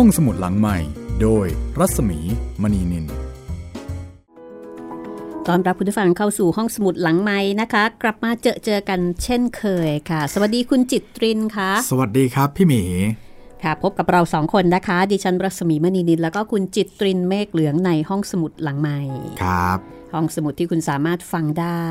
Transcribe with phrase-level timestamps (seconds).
[0.00, 0.78] ห้องสมุดหลังใหม่
[1.22, 1.46] โดย
[1.78, 2.18] รัศมี
[2.62, 3.06] มณีนิน
[5.46, 12.82] ตอนรับคุณผู้ฟังเข้าสู่ห้องสมุดหลังไม้นะคะ กลับมาเจอเจอกันเช่นเคยค่ะ สวัสดีคุณจิตรินค่ะ สวัสดีครับพี่หมี
[13.62, 18.98] ค่ะ พบกับเราสองคนนะคะ ดิฉันรัศมีมณีนินแล้วก็คุณจิตรินเมฆเหลืองในห้องสมุดหลังไม้
[19.42, 19.78] ครับ
[20.14, 21.88] ห้องสมุดที่คุณสามารถฟังได้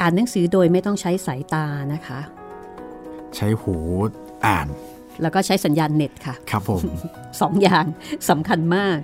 [0.00, 2.20] อ่านหนังสือโดยไม่ต้องใช้สายตานะคะ
[3.36, 3.76] ใช้หู
[4.46, 4.68] อ่าน
[5.22, 6.80] แล้วก็ใช้สัญญาณเน็ตค่ะ ครับผม
[7.40, 7.84] สองอย่าง
[8.28, 8.98] สำคัญมาก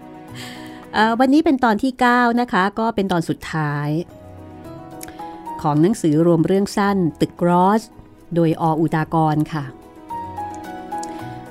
[1.21, 3.89] วันนี้เป็นตอนที่ 9 นะคะ ก็เป็นตอนสุดท้าย
[5.63, 7.83] ของหนังสือรวมเรื่องสั้น ตึกกรอส
[8.35, 9.65] โดยออุดากรค่ะ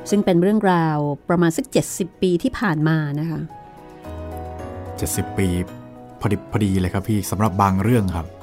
[0.10, 0.98] ซึ่งเป็นเรื่องราว
[1.30, 3.40] ประมาณสัก 70 ปีที่ผ่านมานะคะ
[4.60, 5.48] 70 ปี
[6.22, 8.35] พอดีพอดีเลยครับพี่สำหรับบางเรื่องครับอืม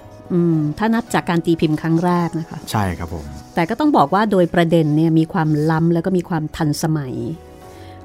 [0.78, 7.14] ถ้านับจากการตีพิมพ์ครั้งแรกนะคะ ใช่ครับผม แต่ก็ต้องบอกว่าโดยประเด็นเนี่ยมีความล้ำแล้วก็มีความทันสมัย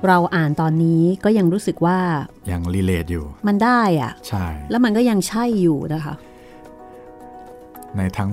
[0.08, 1.98] เราอ่านตอนนี้ก็ยังรู้สึกว่า
[2.52, 6.16] ยังรีเลทอยู่ มันได้อะใช่ แล้วมันก็ยังใช่อยู่นะคะ
[7.98, 8.30] ในทั้ง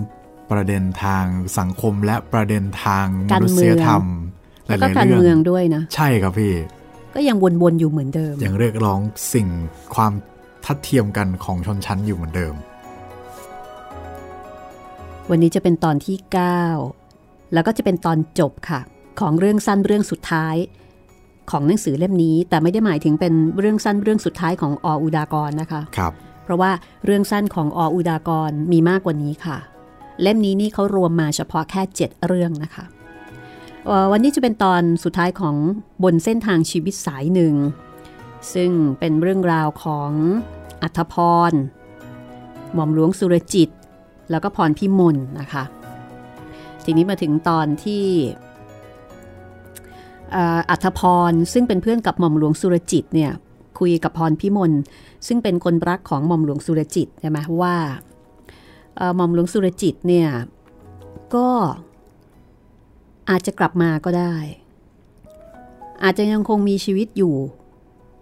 [0.50, 1.24] ประเด็นทาง
[1.58, 4.04] สังคมและประเด็นทางมนุษยธรรม
[4.68, 6.52] แล้วก็การเมืองด้วยนะ ใช่ครับพี่
[7.14, 9.00] ก็ยังวนๆอยู่เหมือนเดิม ยังเรียกร้อง
[9.34, 9.48] สิ่ง
[9.94, 10.12] ความ
[10.64, 12.54] ทัดเทียมกันของชนชั้นอยู่เหมือนเดิม
[15.30, 16.16] วันนี้จะเป็นตอนที่
[16.84, 18.80] 9 แล้วก็จะเป็นตอนจบค่ะ
[19.20, 20.56] ของเรื่องสั้นเรื่องสุดท้าย
[21.50, 26.12] ของหนังสือเล่มนี้ แต่ไม่ได้หมายถึงเป็นเรื่องสั้นเรื่องสุดท้ายของออุดากรนะคะครับ
[26.44, 26.70] เพราะว่า
[27.04, 29.58] เรื่องสั้นของออุดากรมีมากกว่านี้ค่ะ
[30.22, 32.84] เล่มนี้นี่เขารวมมาเฉพาะแค่ 7 เรื่องนะคะ
[34.12, 35.56] วันนี้จะเป็นตอนสุดท้ายของ
[36.04, 37.54] บนเส้นทางชีวิตสายหนึ่ง
[38.54, 40.10] ซึ่งเป็นเรื่องราวของ
[40.82, 41.14] อัธพ
[41.50, 41.52] ร
[42.74, 43.70] หม่อมหลวงสุรจิต
[44.30, 45.64] แล้วก็พรพิมลนะคะ
[46.84, 48.04] ทีนี้มาถึงตอนที่
[50.70, 51.00] อัธพ
[51.30, 53.32] รซึ่งเป็นเพื่อนกับหม่อมหลวงสุรจิตเนี่ย
[53.78, 54.72] คุยกับพรพิมล
[55.26, 57.76] ซึ่งเป็นคนรักของหม่อมหลวงสุรจิตใช่ไหมว่า
[59.16, 60.28] หม่อมหลวงสุรจิตเนี่ย
[61.34, 61.48] ก็
[63.30, 64.34] อาจจะกลับมาก็ได้
[66.02, 67.34] อาจจะยังคงมีชีวิตอยู่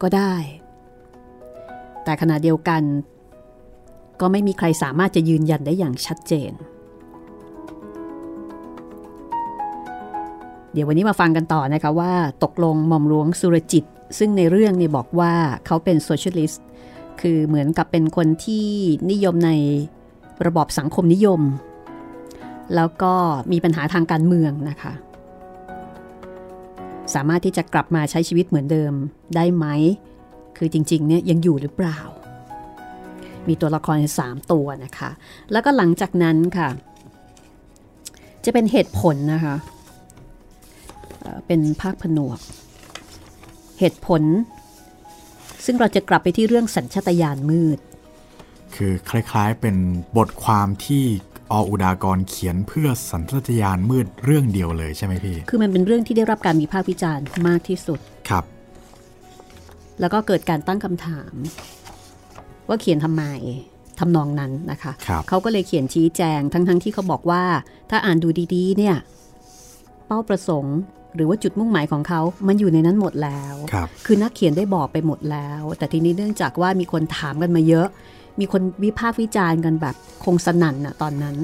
[0.03, 0.35] ก็ได้
[2.05, 2.83] แต่ขณะเดียวกัน
[4.21, 6.53] ก็ไม่มีใครสามารถจะยืนยันได้อย่างชัดเจน
[10.73, 12.13] เดี๋ยววันนี้มาฟังกันต่อนะคะว่า
[12.45, 13.85] ตกลงหม่อมหลวงสุรจิต
[14.19, 15.33] ซึ่งในเรื่องเนี่ยบอกว่า
[15.67, 16.65] เขาเป็นโซเชียลิสต์
[17.21, 18.67] คือเหมือนกับเป็นคนที่
[19.11, 19.51] นิยมใน
[20.47, 21.41] ระบอบสังคมนิยม
[22.75, 23.15] แล้วก็
[23.53, 24.93] มีปัญหาทางการเมืองนะคะ
[27.15, 28.93] สามารถที่จะกลับมาใช้ชีวิตเหมือนเดิม
[29.37, 29.67] ได้ไหม
[30.57, 31.99] คือจริงๆเนี่ยยังอยู่หรือเปล่า
[33.49, 35.11] มีตัวละครสามตัวนะคะ
[35.53, 36.69] แล้วก็หลังจากนั้นค่ะ
[38.45, 39.57] จะเป็นเหตุผลนะคะ
[41.47, 42.39] เป็นภาคผนวก
[43.81, 44.23] เหตุผล
[45.65, 47.79] ซึ่งเราจะกลับไปที่เรื่องสัญชตาตญาณมืด
[48.75, 49.77] คือคล้ายๆเป็น
[50.17, 51.05] บทความที่
[51.53, 58.45] ออุดากรเขียนเพื่อสัญชตาตญาณมืดเรื่องเดียวเลยใช่ไหมพี่ คือมันเป็นเรื่องที่ได้รับการมีภาควิจารณ์มากที่สุด ครับ
[60.01, 61.35] แล้วก็เกิดการตั้งคำถาม
[62.69, 63.25] ว่าเขียนทำไม
[63.99, 67.43] ทำนองนั้นนะคะคเขาก็เลยเขียนชี้แจงทั้งๆทที่เขาบอกว่า
[67.91, 68.97] ถ้าอ่านดูดีๆ เนี่ย
[70.07, 70.79] เป้าประสงค์
[71.17, 77.89] หรือว่าจุดมุ่งหมายของเขา มันอยู่ในนั้นหมดแล้วครับคือนักเขียนได้บอกไปหมดแล้ว แต่ทีนี้เนื่องจากว่ามีคนถามกันมาเยอะ
[78.41, 79.95] มีคนวิพากษ์วิจารณ์กันแบบ
[80.25, 81.37] คงสนั่นอะตอนนั้น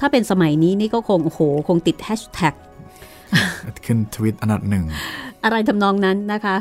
[0.00, 2.54] ถ้าเป็นสมัยนี้นี่ก็คงโอ้โห คงติดแฮชแท็ก
[3.84, 4.84] ขึ้นทวิตอันดับหนึ่ง
[5.44, 6.56] อะไรทำนองนั้นนะคะ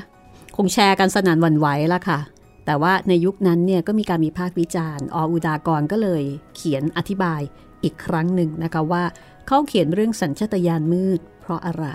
[0.58, 2.20] คงแชร์กันสนั่นวันไหวละค่ะ
[2.66, 6.24] แต่ว่าในยุคนั้นเนี่ยก็มีการมีภาควิจารณ์ออุดากรก็เลย
[6.56, 7.42] เขียนอธิบาย
[7.84, 9.04] อีกครั้งหนึ่งนะคะว่า
[9.48, 11.88] เขาเขียนเรื่องสัญชตาตญาณมืดเพราะอะไร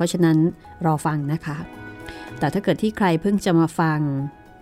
[0.00, 0.38] ราะฉะนั้น
[0.86, 1.56] รอฟังนะคะ
[2.38, 4.00] แต่ถ้าเกิดที่ใครเพิ่งจะมาฟัง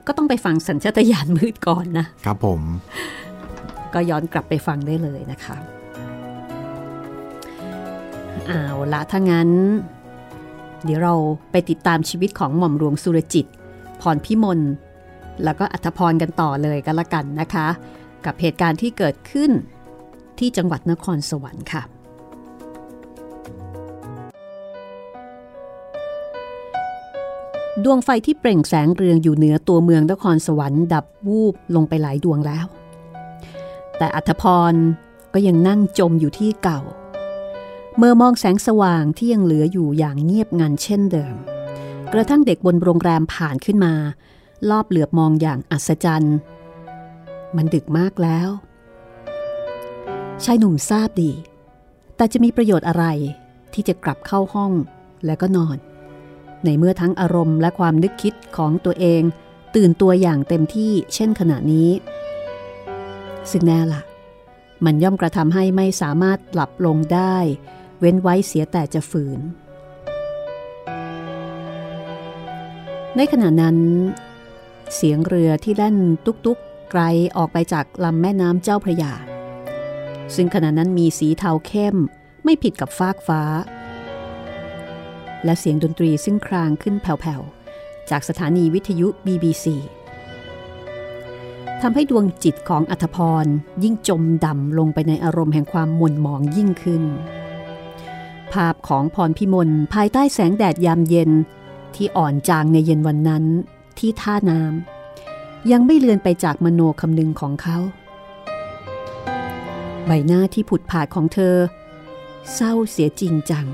[0.06, 2.60] ก็ต้องไปฟังสัญชาตญาณมืดก่อนนะ ครับผม
[3.94, 5.56] ก็ย้อนกลับไปฟังได้เลยนะคะ
[8.46, 9.50] เอาละถ้างั้น
[10.84, 11.14] เดี๋ยวเรา
[11.50, 13.46] ไปติดตามชีวิตของหม่อมหลวงสุรจิต
[14.00, 14.60] พรพิมล
[15.44, 17.68] แล้วก็อัธพรกันต่อเลยกันละกันนะคะ
[18.24, 19.50] กับเหตุการณ์ที่เกิดขึ้น
[20.38, 21.82] ที่จังหวัดนครสวรรค์ค่ะ
[27.84, 32.66] ดวงไฟที่เปล่งแสงเรืองอยู่เหนือตัวเมืองนครสวรรค์ดับวูบลงไปหลายดวงแล้ว
[33.98, 34.74] แต่อัธพร
[35.34, 36.80] ก็ยังนั่งจมอยู่ที่เก่า
[37.96, 41.34] เมื่อมองแสงสว่างที่ยังเหลืออยู่อย่างเงียบงันเช่นเดิม
[42.12, 43.94] กระทั่งเด็กบนโรงแรมผ่านขึ้นมา
[44.70, 46.36] ลอบเหลือบมองอย่างอัศจรรย์
[47.56, 48.48] มันดึกมากแล้ว
[50.44, 51.32] ชายหนุ่มทราบดี
[52.16, 53.04] แต่จะมีประโยชน์อะไร
[53.72, 54.72] ที่จะกลับเข้าห้อง
[55.26, 55.76] แล้วก็นอน
[56.64, 59.22] ในเมื่อทั้งอารมณ์และความนึกคิดของตัวเอง
[59.76, 61.90] ตื่นตัวอย่างเต็มที่เช่นขณะนี้
[63.50, 64.02] ซึ่งแน่ละ
[64.84, 67.36] มันย่อมกระทำให้ไม่สามารถหลับลงได้
[68.00, 69.40] เว้นไว้เสียแต่จะฝืน
[73.16, 73.76] ในขณะนั้น
[74.94, 75.96] เสียงเรือที่แล่น
[76.26, 77.02] ตุกๆไกล
[77.36, 79.12] ออกไปจากลำแม่น้ำเจ้าพระยา
[80.34, 81.96] ซึ่งขณะนั้นมีสีเทาเข้ม
[82.44, 83.42] ไม่ผิดกับฟากฟ้า
[85.44, 89.66] และเสียงดนตรีซึ่งครางขึ้นแผ่วๆ จากสถานีวิทยุ BBC
[91.82, 93.46] ทำให้ดวงจิตของอัธพร
[93.82, 97.02] ยิ่งจมดำลงไปในอารมณ์แห่งความหม่นหมองยิ่งขึ้น
[98.52, 101.30] ภาพของพรพิมลภายใต้แสงแดดยามเย็น
[101.94, 103.44] ที่อ่อนจางในเย็นวันนั้น
[103.98, 107.78] ที่ท่าน้ำยังไม่เลือนไปจากมโนคำนึงของเขา
[110.06, 111.56] ใบหน้าที่ผุดผาดของเธอ
[112.54, 113.66] เศร้าเสียจริงจัง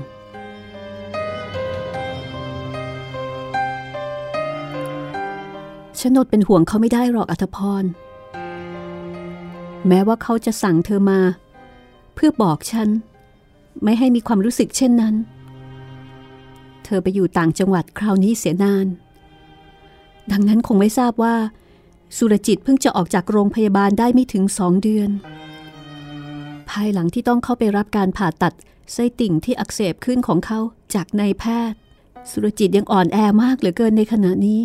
[5.99, 7.83] ฉันอดเป็นห่วงเขาไม่ได้หรอกอัธพร
[9.87, 11.19] แม้ว่าเขาจะสั่งเธอมา
[12.13, 12.89] เพื่อบอกฉัน
[13.83, 15.15] ไม่ให้มีความรู้สึกเช่นนั้น
[16.83, 18.87] เธอไปอยู่ต่างจังหวัดคราวนี้เสียนาน
[20.31, 21.35] ดังนั้นคงไม่ทราบว่า
[22.17, 25.09] สุรจิตเพิ่งจะออกจากโรงพยาบาลได้ไม่ถึงสองเดือน
[26.69, 28.53] ภายหลังที่ต้องเข้าไปรับการผ่าตัด
[28.93, 30.59] ไส้ติ่งที่อักเสบขึ้นของเขา
[30.93, 31.77] จากนายแพทย์
[32.31, 34.61] สุรจิตยังอ่อนแอมากเหลือเกินในขณะนี้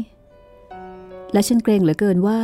[1.33, 2.41] และฉันเกรงเหลือเกินว่า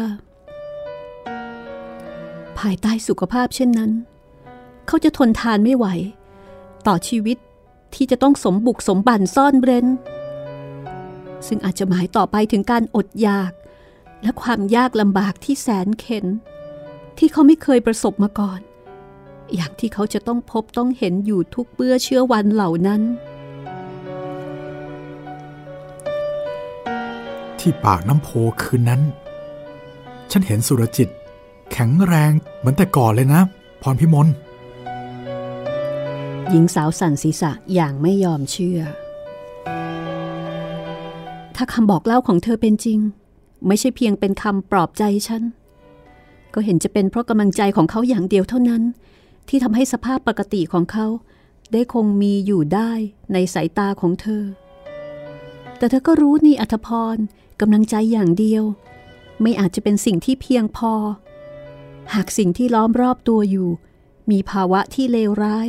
[2.59, 3.91] ภายใต้สุขภาพเช่นนั้น
[4.87, 5.87] เขาจะทนทานไม่ไหว
[6.87, 7.39] ต่อชีวิต
[7.95, 9.87] ที่จะต้องสมบุกสมบันซ่อนเร้น
[11.49, 13.53] ซึ่งอาจจะหมายต่อไปถึงการอดอยาก
[14.23, 16.27] และความยากลำบากที่แสนเข็น
[17.19, 18.61] ที่เขาไม่เคยประสบมาก่อน
[19.55, 23.03] อย่างที่เขาจะต้องพบต้องเห็นอยู่ทุกเบื่อเชื้อวันเหล่านั้น
[27.59, 28.29] ที่ปากน้ำโพ
[28.63, 29.03] คืนนั้น
[30.31, 31.09] ฉันเห็นสุรจิต
[31.73, 33.41] แข็งแรงเหมือนแต่ก่อนเลยนะ
[33.83, 34.29] พรพิมล
[36.51, 38.81] หญิงสาวสั่นศีรษะอย่างไม่ยอมเชื่อ
[41.57, 42.99] ถ้าคำบอกเล่าของเธอเป็นจริง
[43.67, 45.43] ไม่ใช่เพียงเป็นคำปลอบใจฉัน
[46.55, 48.83] ก็เห็นจะเป็นเพราะกำลังใจของเขาอย่างเดียวเท่านั้น
[49.49, 51.07] ที่ทำให้สภาพปกติของเขา
[51.73, 52.91] ได้คงมีอยู่ได้
[53.33, 54.45] ในสายตาของเธอ
[55.79, 57.17] แต่เธอก็รู้นี่อัธพร
[57.61, 58.65] กำลังใจอย่างเดียว
[59.43, 60.93] ไม่อาจจะเป็นสิ่งที่เพียงพอ
[62.15, 63.69] หากสิ่งที่ล้อมรอบตัวอยู่
[64.31, 65.69] มีภาวะที่เลวร้าย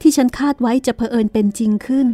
[0.00, 2.06] ที่ฉันคาดไว้จะเผอิญเป็นจริงขึ้น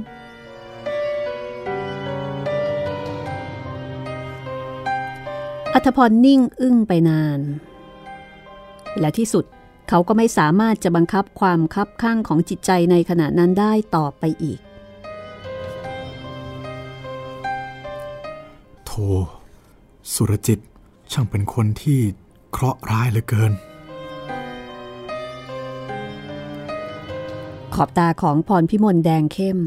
[5.78, 7.40] อัธพรนิ่งอึ้งไปนาน
[9.00, 9.44] และที่สุด
[9.88, 14.60] เขาก็ไม่สามารถจะบังคับความคับข้างของจิตใจในขณะนั้นได้ต่อไปอีก
[20.12, 20.58] สุรจิต
[21.12, 22.00] ช่างเป็นคนที่
[22.50, 23.52] เคราะห์ร้ายเหลือเกิน
[27.74, 29.58] ขอบตาของพรพิมลแดงเข้ม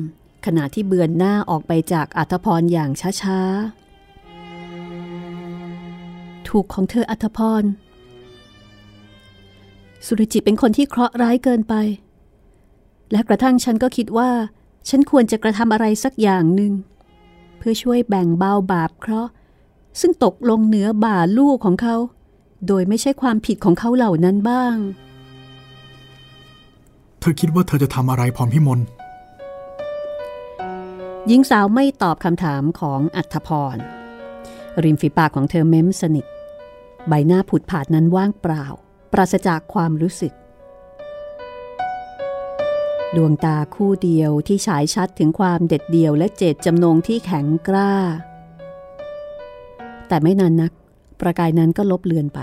[0.45, 2.89] ขณะที่เบือนหน้าออกไปจากอัธพรอย่าง
[3.21, 3.78] ช้าๆ
[6.49, 7.63] ถูกของเธออัธพร
[10.05, 11.73] สุรจิตเป็นคนที่เคราะห์ร้ายเกินไป
[13.11, 14.31] และกระทั่งฉันก็คิดว่า
[14.89, 16.73] ฉันควรจะกระทำอะไรสักอย่างหนึ่ง
[17.57, 19.31] เพื่อช่วยแบ่งเบาบาปเคราะห์
[19.99, 21.95] ซึ่งตกลงเหนือบ่าลูกของเขา
[22.67, 24.75] โดยไม่ใช่ความผิดของเขาเหล่านั้นบ้าง
[27.19, 28.79] เธอคิดว่าเธอจะทำอะไรพรพิมล
[31.27, 33.77] หญิงสาวไม่ตอบคำถามของอัธพร
[34.83, 36.25] ริมฝีปากของเธอเม้มสนิท
[37.07, 38.65] ใบหน้าผุดผาดนั้นว่างเปล่า
[39.11, 40.33] ปราศจากความรู้สึก
[43.15, 47.93] ดวงตาคู่เดียวที่ฉายชัดถึงความเด็ดเดี่ยวและเจตจำนงที่แข็งกล้า
[50.07, 50.71] แต่ไม่นานนัก
[51.19, 52.39] ประกายนั้นก็ลบเลือนไป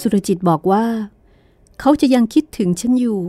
[0.00, 0.84] สุรจิตบอกว่า
[1.80, 3.20] เขาจะยังคิดถึงฉันอยู่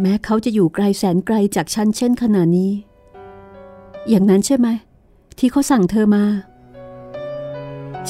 [0.00, 2.72] แม้เขาจะอยู่ไกลแสนไกลจากฉันเช่นขนาดนี้
[4.08, 4.68] อย่างนั้นใช่ไหม
[5.38, 6.24] ที่เขาสั่งเธอมา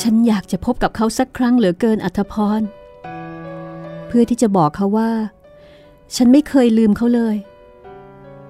[0.01, 2.61] ฉันอยากจะพบกับเขาสักครั้งเหลือเกินอัธพร
[4.07, 5.13] เพื่อที่จะบอกเขาว่า
[6.17, 7.37] ฉันไม่เคยลืมเขาเลย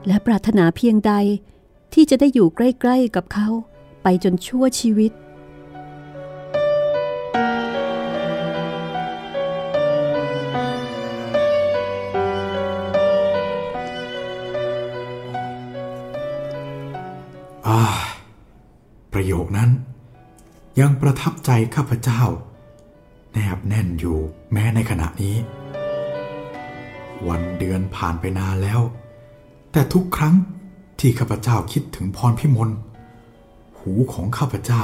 [0.07, 1.13] และปรารถนาเพียงใด
[1.95, 3.49] ที่จะได้อยู่ใกล้ ๆกับเขา
[4.03, 5.13] ไปจนชั่วชีวิต
[20.81, 22.23] ยังประทับใจข้าพเจ้า
[23.33, 24.19] แนบแน่นอยู่
[24.53, 25.37] แม้ในขณะนี้
[27.29, 28.81] วันเดือนผ่านไปนานแล้ว
[29.73, 30.35] แต่ทุกครั้ง
[31.01, 32.71] ที่ข้าพเจ้าคิดถึงพรพิมล
[33.79, 34.83] หูของข้าพเจ้า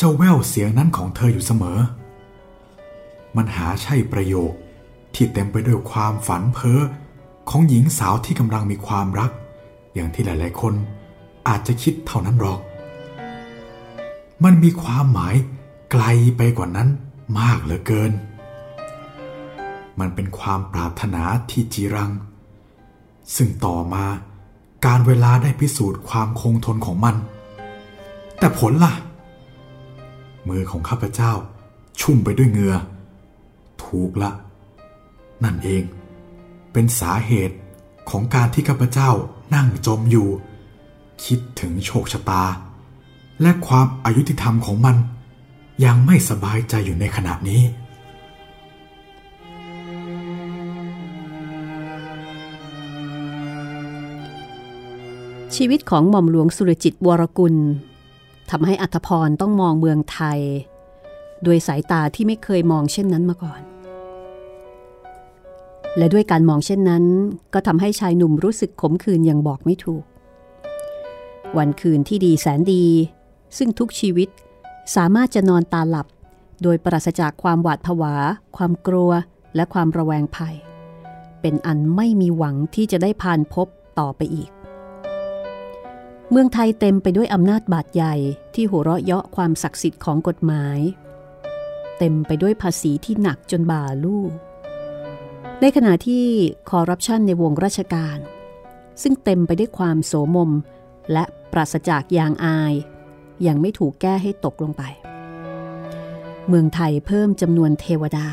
[0.00, 1.78] จะแววเสียงนั้นของเธออยู่เสมอ
[3.36, 4.52] มันหาใช่ประโยค
[5.14, 6.80] ที่เต็มไปด้วยความฝันเพ้อ
[7.50, 9.30] ของหญิงสาวที่กำลังมีความรัก
[9.94, 10.74] อย่างที่หลาย ๆ คน
[11.48, 12.60] อาจจะคิดเท่านั้นหรอก
[14.44, 15.34] มันมีความหมาย
[15.90, 16.04] ไกล
[16.36, 16.88] ไปกว่านั้น
[17.38, 18.12] มากเหลือเกิน
[20.00, 22.10] มันเป็นความปรารถนาที่จีรัง
[23.36, 24.04] ซึ่งต่อมา
[24.86, 27.16] การเวลาได้พิสูจน์ความคงทนของมัน
[28.38, 28.94] แต่ผลล่ะ
[30.48, 31.32] มือของข้าพเจ้า
[32.00, 32.76] ชุ่มไปด้วยเหงื่อ
[33.84, 34.30] ถูกละ
[35.44, 35.82] นั่นเอง
[36.72, 37.56] เป็นสาเหตุ
[38.10, 39.10] ของการที่ข้าพเจ้า
[39.54, 40.28] นั่งจมอยู่
[41.24, 42.44] คิดถึงโชคชะตา
[43.42, 44.96] และความอายุติธรรมของมัน
[45.84, 47.62] ยังไม่สบายใจอยู่ในขณะนี้
[55.56, 57.54] ชีวิตของหม่อมหลวงสุรจิตวรกุล
[58.50, 60.40] ทำให้อัธพรต้องมองเมืองไทย
[61.44, 63.60] โดยสายตาที่ไม่เคยมองเช่นนั้นมาก่อน
[65.96, 67.04] และด้วยการมองเช่นนั้น
[67.54, 70.04] ก็ทำให้ชายหนุ่มรู้สึกขมขื่นอย่างบอกไม่ถูก
[71.58, 72.84] วันคืนที่ดีแสนดี
[73.56, 74.28] ซึ่งทุกชีวิต
[74.96, 76.06] สามารถจะนอนตาหลับ
[76.62, 78.14] โดยปราศจากความหวาดผวา
[78.56, 79.10] ความกลัว
[79.56, 80.56] และความระแวงภัย
[81.40, 83.66] เป็นอันไม่มีหวังที่จะได้ผ่านพบ
[83.98, 84.50] ต่อไปอีก
[86.30, 88.14] เมืองไทยเต็มไปด้วยอำนาจบาดใหญ่
[88.54, 90.78] ที่หัวเราะเยาะความศักดิ์สิทธิ์ของกฎหมาย
[91.98, 94.30] เต็มไปด้วยภาษีที่หนักจนบ่าลูก
[95.60, 96.24] ในขณะที่
[96.70, 98.18] คอร์รัปชันในวงราชการ
[99.02, 100.50] ซึ่งเต็มไปด้วยความโสมม
[101.12, 102.74] และปราศจากยางอาย
[103.46, 104.82] ยังไม่ถูกแก้ให้ตกลงไป
[106.48, 108.28] เมืองไทยเพิ่มจำนวนเทวดา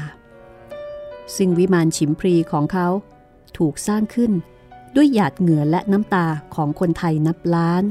[1.36, 2.88] ซึ่งวิมานฉิมพรีของเขา
[3.58, 4.32] ถูกสร้างขึ้น
[4.96, 7.84] ด้วยหยาดเหงื่อและน้ำตาของคนไทยนับล้าน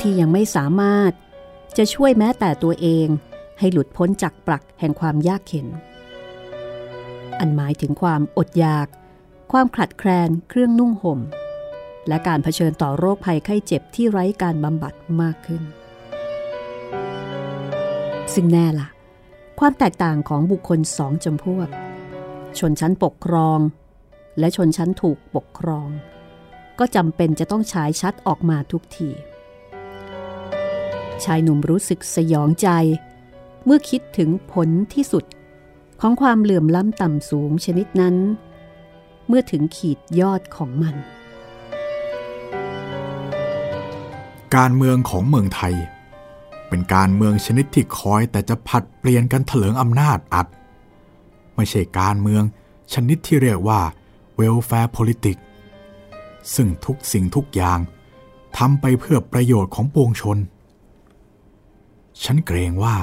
[0.00, 1.12] ที่ยังไม่สามารถ
[1.76, 3.06] จะช่วยแม้แต่ตัวเอง
[3.58, 5.66] ให้หลุดพ้นจากปรักแห่งความยากเข็น
[7.38, 8.86] อันหมายถึงความอดอยาก
[9.52, 11.18] ความขัดแคลนเครื่องนุ่งห่ม
[12.08, 15.62] และการเผชิญต่อโรคภัยไข้เจ็บที่ไร้การบำบัดมากขึ้น
[18.34, 18.88] ซึ่งแน่ละ่ะ
[19.58, 21.68] ความแตกต่างของบุคคลสองจำพวก
[22.58, 23.58] ชนชั้นปกครอง
[24.38, 25.88] และชนชั้นถูกปกครอง
[26.78, 29.10] ก็จำเป็นจะต้องฉายชัดออกมาทุกที
[31.24, 32.68] ชายหนุ่มรู้สึกสยองใจ
[33.64, 35.24] เมื่อคิดถึงผลที่สุด
[36.00, 38.16] ของความเหลื่อมล้ำต่ำสูงชนิดนั้น
[39.28, 40.96] เมื่อถึงขีดยอดของมัน
[44.56, 45.74] การเมืองของเมืองไทย
[46.68, 50.46] เป็นการเมืองชนิดที่คอยแต่จะผัดเปลี่ยนกันเถลิงอำนาจอัด
[51.56, 52.42] ไม่ใช่การเมือง
[52.92, 53.80] ชนิดที่เรียกว่า
[54.38, 55.42] welfare politics
[56.54, 57.78] ซึ่งทุกสิ่งทุกอย่าง
[58.58, 60.38] ทำไปเพื่อประโยชน์ของปวงชน
[62.24, 62.96] ฉันเกรงว่า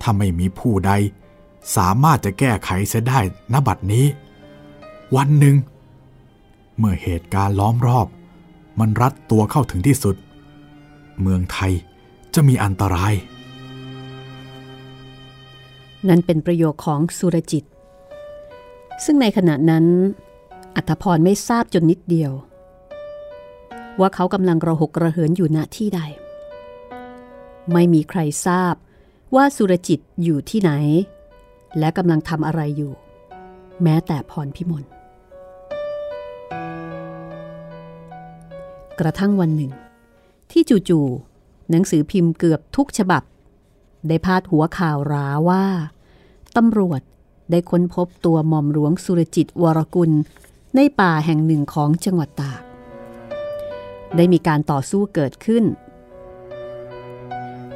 [0.00, 0.92] ถ้าไม่มีผู้ใด
[1.76, 3.20] สามารถจะแก้ไขเสียได้
[3.52, 4.06] ณบัดนี้
[5.16, 5.56] วันหนึ่ง
[6.78, 8.06] เมื่อเหตุการณ์ล้อมรอบ
[8.78, 10.16] มันรัดตัวเข้าถึงที่สุด
[11.22, 11.72] เมืองไทย
[12.34, 13.14] จะมีอันตราย
[16.08, 17.64] นั่นเป็นประโยคของสุรจิต
[19.04, 19.84] ซึ่งในขณะนั้น
[20.76, 22.32] อัธพรไม่ทราบจนนิดเดียว
[24.00, 26.00] ว่าเขากำลังระหกระเหินอยู่ณที่ใด
[27.72, 28.74] ไม่มีใครทราบ
[29.34, 30.72] ว่าสุรจิตอยู่ที่ไหน
[31.78, 32.92] และกำลังทำอะไรอยู่
[33.82, 34.84] แม้แต่พรพิมล
[39.00, 39.72] กระทั่งวันหนึ่ง
[40.50, 43.22] ที่จู่ๆหนังสือพิมพ์เกือบทุกฉบับ
[44.08, 45.64] ได้พาดหัวข่าวร้าว่า
[46.56, 47.00] ตำรวจ
[47.50, 50.10] ได้ค้นพบตัวหม่อมหลวงสุรจิตวรกุล
[50.76, 52.60] ในป่าแห่งหนึ่งของจังหวัดตาก
[54.16, 55.64] ได้มีการต่อสู้เกิดขึ้น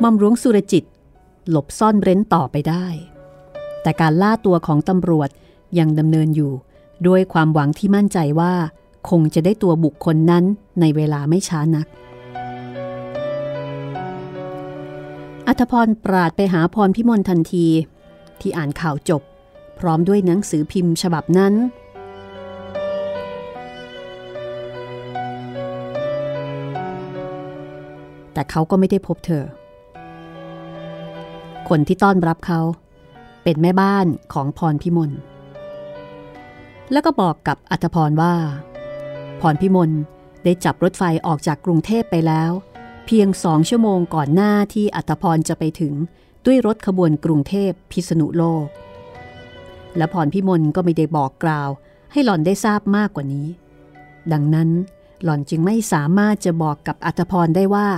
[0.00, 0.84] หม่อมหลวงสุรจิต
[1.50, 2.86] หลบซ่อนเร้นต่อไปได้
[3.82, 5.28] แต่การล่าตัวของตำรวจ
[5.78, 6.52] ยังดำเนินอยู่
[7.06, 8.54] ด้วยความหวังที่มั่นใจว่า
[9.10, 10.44] คงจะได้ตัวบุคคลนั้น
[10.80, 11.86] ในเวลาไม่ช้านัก
[15.52, 17.66] อัธพรปราดไปหาพรพิมลทันที
[18.40, 19.22] ที่อ่านข่าวจบ
[19.78, 21.54] พร้อมด้วยหนังสือพิมพ์ฉบับนั้น
[28.32, 29.44] แต่เขาก็ไม่ได้พบเธอ
[31.68, 32.60] คนที่ต้อนรับเขา
[33.42, 35.10] เป็นแม่บ้านของพรพิมล
[36.92, 38.34] แล้วก็บอกกับอัธพรว่า
[39.40, 39.90] พรพิมล
[40.44, 42.52] ได้จับรถไฟออกจากกรุงเทพไปแล้ว
[43.06, 45.94] เพียงสองชั่วโมงก่อนหน้าที่อัธพรจะไปถึง
[46.46, 48.66] ด้วยรถขบวนกรุงเทพพิษณุโลก
[49.96, 51.68] และพรพิมลก็ไม่ได้บอกกล่าว
[52.12, 53.48] ให้หล่อนได้ทราบมากกว่านี้
[54.32, 54.70] ดังนั้น
[55.24, 57.88] หล่อนจึงไม่สามารถจะบอกกับอัตพรได้ว่า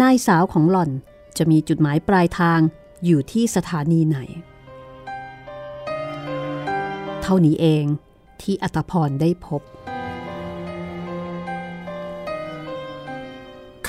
[0.00, 0.90] นายสาวของหล่อน
[1.38, 2.60] จะมีจุดหมายปลายทาง
[3.04, 4.18] อยู่ที่สถานีไหน
[7.22, 7.84] เท่านี้เอง
[8.42, 9.62] ที่อัตพรได้พบ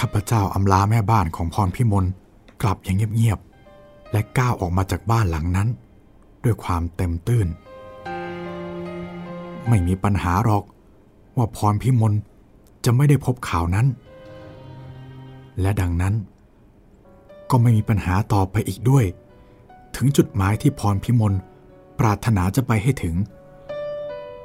[0.06, 2.06] ข้าพเจ้าอำลาแม่บ้านของพรพิมล
[2.62, 5.68] กลับอย่างเงียบๆ และก้าวออกมาจากบ้านหลังนั้น
[6.44, 7.48] ด้วยความเต็มตื้น
[9.70, 10.64] ไม่มีปัญหาหรอก
[11.38, 12.14] ว่าพรพิมล
[12.86, 13.88] จะไม่ได้พบข่าวนั้น
[15.62, 16.14] และดังนั้น
[17.50, 19.06] ก็ไม่มีปัญหาต่อไปอีกด้วย
[19.96, 21.34] ถึงจุดหมายที่พรพิมล
[22.00, 23.16] ปรารถนาจะไปให้ถึง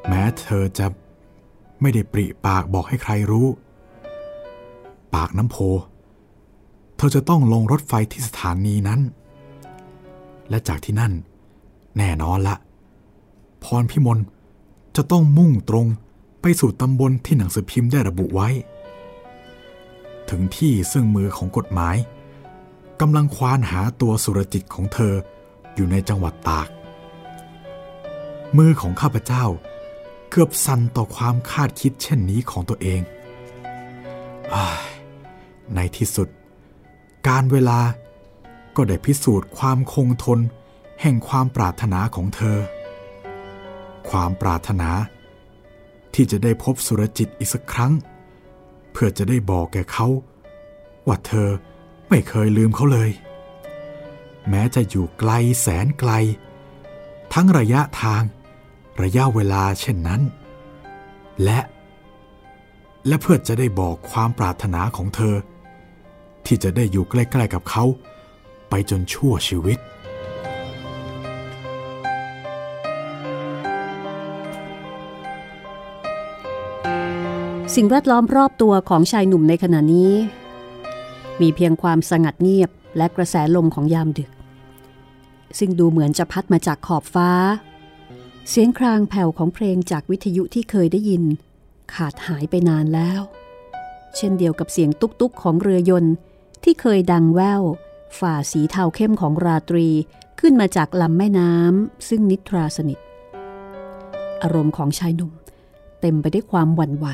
[0.06, 0.86] แม้เธอจะ
[1.80, 3.46] ไม่ได้ปริปากบอกให้ใครรู้
[5.14, 5.56] ปากน้ำโพ
[6.96, 9.00] เธอจะต้องลงรถไฟที่สถานีนั้น
[10.48, 11.12] และจากที่นั่น
[11.98, 12.56] แน่นอนละ
[13.64, 14.18] พรพิมล
[14.96, 15.86] จะต้องมุ่งตรง
[16.40, 18.48] ไปสู่ตำบลที่หนังสือพิมพ์ได้ระบุไว้
[20.30, 21.96] ถึงที่ซึ่งมือของกฎหมาย
[23.00, 25.14] กำลังควานหาตัวสุรจิตของเธอ
[25.74, 26.68] อยู่ในจังหวัดตาก
[28.56, 29.44] มือของข้าพเจ้า
[30.30, 33.00] เกือบสั่นต่อความคาดคิดเช่นนี้ของตัวเอง
[34.54, 34.56] อ
[35.74, 36.28] ในที่สุด
[37.28, 37.80] การเวลา
[38.76, 40.40] ก็ได้พิสูจน์ความคงทน
[41.00, 42.58] แห่งความปรารถนาของเธอ
[44.10, 44.90] ความปรารถนา
[46.14, 47.92] ที่จะได้พบสุรจิตอีกสักครั้ง
[48.92, 50.06] เพื่อจะได้บอกแก่เขา
[51.06, 51.48] ว่าเธอ
[52.08, 53.10] ไม่เคยลืมเขาเลย
[54.48, 56.12] แม้จะอยู่ไกลแสนไกล
[57.34, 58.22] ทั้งระยะทาง
[59.02, 60.22] ระยะเวลาเช่นนั้น
[61.44, 61.60] และ
[63.06, 65.34] และเพื่อจะได้บอกความปรารถนาของเธอ
[66.48, 67.84] ที่จะได้อยู่ใกล้ๆกับเขา
[68.68, 69.78] ไปจนชั่วชีวิต
[77.74, 80.12] สิ่งแวดล้อมรอบตัวของชายหนุ่มในขณะนี้
[81.40, 84.30] มีเพียงความสงัดเงียบและกระแสลมของยามดึก
[85.58, 87.30] ซึ่งดูเหมือนจะพัดมาจากขอบฟ้า
[88.48, 91.22] เสียงครางแผ่วของเพลงจากวิทยุที่เคยได้ยิน
[91.94, 93.20] ขาดหายไปนานแล้ว
[94.16, 96.14] เช่นเดียวกับเสียงตุกตุกของเรือยนต์
[96.62, 97.62] ที่เคยดังแวว
[98.18, 99.88] ฝ่าสีเทาเข้มของราตรี
[100.40, 102.98] ขึ้นมาจากลำแม่น้ำซึ่งนิทราสนิท
[104.42, 105.32] อารมณ์ของชายหนุ่ม
[106.00, 107.06] เต็มไปด้วยความหวั่นไหว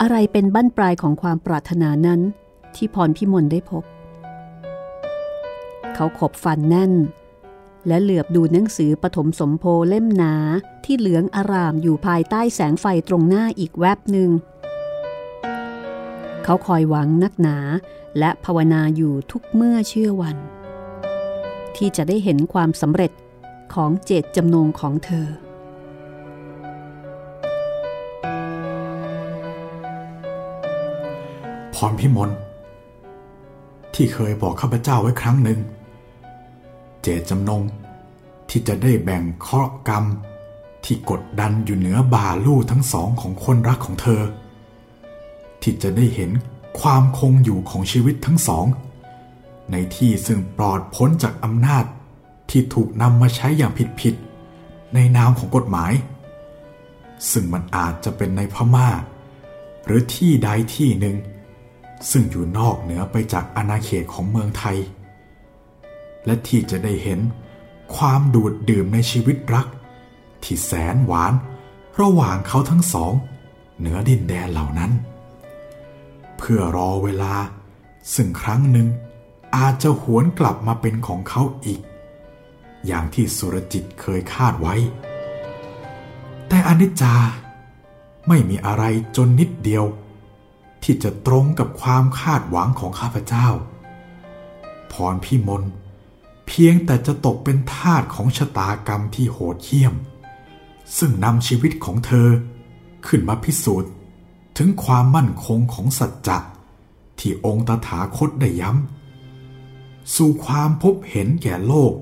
[0.00, 2.20] อะไรเป็นบั้นปลายของความปรารถนานั้น
[2.76, 3.84] ที่พรพิมลได้พบ
[5.94, 6.92] เขาขบฟันแน่น
[7.86, 10.34] และเหลือบดูหนังสือปฐมสมโพเล่มหนา
[10.84, 14.30] ที่เหลืองอารามอยู่ภายใต้แสงไฟตรงหน้าอีกแวบหนึ่ง
[16.50, 17.58] เขาคอยหวังนักหนา
[18.18, 20.36] และภาวนาอยู่ทุกเมื่อเชื่อวัน
[21.76, 23.12] ที่จะได้เห็นความสำเร็จ
[23.74, 25.28] ของเจตจำนงของเธอ
[31.74, 32.30] พรพิมล
[33.94, 35.60] ที่เคยบอกข้าพเจ้าไว้ครั้งหนึ่ง
[37.02, 37.62] เจตจำนง
[38.50, 40.04] ที่จะได้แบ่งเคราะห์กรรม
[40.84, 44.22] ที่กดดันอยู่เหนือบ่าลู่ทั้งสองของคนรักของเธอ
[45.62, 46.30] ที่จะได้เห็น
[46.80, 48.66] ความคงอยู่ของชีวิตทั้งสอง
[49.70, 51.84] ในที่ซึ่งปลอดพ้นจากอำนาจ
[52.50, 55.92] ที่ถูกนำมาใช้อย่างผิดๆในนามของกฎหมาย
[57.30, 58.88] ซึ่งมันอาจจะเป็นในพมา่า
[59.84, 61.16] หรือที่ใดที่หนึ่ง
[62.10, 64.78] ซึ่งอยู่นอกเหนือไปจากอาณาเขตของเมืองไทย
[66.26, 67.20] และที่จะได้เห็น
[67.96, 69.66] ความดูดดื่มในชีวิตรัก
[70.42, 71.32] ที่แสนหวาน
[72.00, 73.12] ระหว่างเขาทั้งสอง
[73.78, 74.92] เหนือดินแดนเหล่านั้น
[76.38, 77.34] เพื่อรอเวลา
[78.14, 78.88] ซึ่งครั้งหนึ่ง
[79.56, 81.80] อาจจะหวนกลับมาเป็นของเขาอีก
[82.86, 84.74] อย่างที่สุรจิตเคยคาดไว้
[86.48, 87.14] แต่อนิจจา
[88.28, 88.84] ไม่มีอะไร
[89.16, 89.84] จนนิดเดียว
[90.82, 93.48] ที่จะตรงกับความคาดหวังของข้าพเจ้า
[94.92, 95.62] พรพิมล
[96.46, 99.94] เพียงแต่จะตกเป็นทาสของชะตากรรมที่โหดเหี้ยม
[100.98, 102.28] ซึ่งนำชีวิตของเธอ
[103.06, 103.90] ขึ้นมาพิสูจน์
[104.60, 106.38] ถึงความมั่นคงของสัจจะ
[107.18, 111.92] ที่องค์ตถาคตได้ย้ำ สู่ความพบเห็นแก่โลก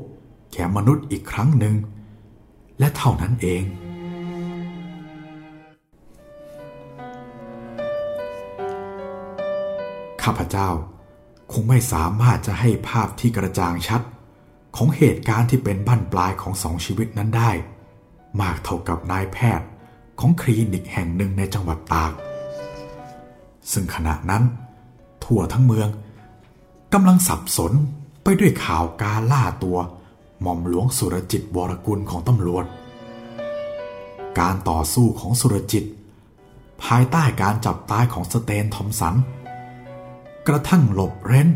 [0.53, 1.75] แก่มนุษย์อีกครั้งหนึ่ง
[2.79, 3.62] และเท่านั้นเอง
[10.23, 10.69] ข้าพเจ้า
[11.53, 14.03] คงไม่สามารถจะให้ภาพที่กระจ่างชัด
[14.77, 17.51] ของเหตุการณ์ที่เป็นบั้นปลายของสองชีวิตนั้นได้
[18.40, 19.69] มากเท่ากับนายแพทย์
[20.21, 22.12] ของคลินิกแห่งหนึ่งในจังหวัดตาก
[23.72, 24.42] ซึ่งขณะนั้น
[25.24, 25.88] ทั่วทั้งเมือง
[26.92, 27.72] กำลังสับสน
[28.22, 29.79] ไปด้วยข่าวการล่าตัว
[30.40, 32.64] หม่อมหลวงสุรจิตวรกุลของตำรวจ
[34.38, 35.85] การต่อสู้ของสุรจิต
[36.85, 39.14] ภายใต้การจับตายของสเตนทอมสัน
[40.46, 41.48] กระทั่งหลบเร้น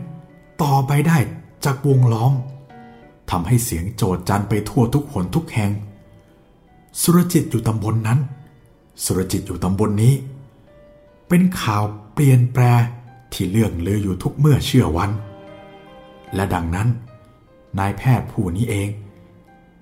[0.62, 1.18] ต่อไปได้
[1.64, 2.32] จากวงล้อม
[3.30, 5.70] ทำให้เสียงโจดจันไปทั่วทุกหนทุกแห่ง
[7.02, 8.18] สุรจิตอยู่ตำบลนนั้น
[9.04, 10.14] สุรจิตอยู่ตำบลนนี้
[11.32, 12.64] เป็นข่าวเปลี่ยนแปล
[13.32, 15.10] ที่เรื่องลืออยู่ทุกเมื่อเชื่อวัน
[16.34, 16.88] และดังนั้น
[17.78, 18.88] นายแพทย์ผู้นี้เอง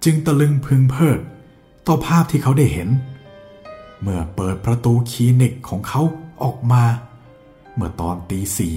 [0.05, 1.19] จึงตะลึงพึงเพิด
[1.87, 2.89] ต่อภาพที่เขาได้เห็น
[4.03, 6.03] เมื่อเปิดประตูคลินิกของเขา
[6.43, 6.85] ออกมา
[7.75, 8.75] เมื่อตอนตีสี่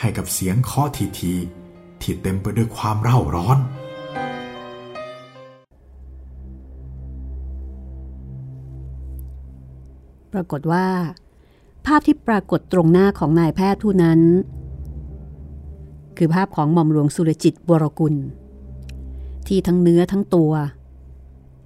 [0.00, 1.32] ให้กับเสียงเคาะทีที
[2.00, 3.58] ที่เต็มไปด้วยความเร่าร้อน
[10.32, 10.86] ปรากฏว่า
[11.86, 14.20] ภาพที่ปรากฏตรงหน้าของนายแพทย์ผู้นั้น
[16.16, 18.14] คือภาพของหม่อมหลวงสุรจิตบรกุล
[19.46, 20.52] ที่ทั้งเนื้อทั้งตัว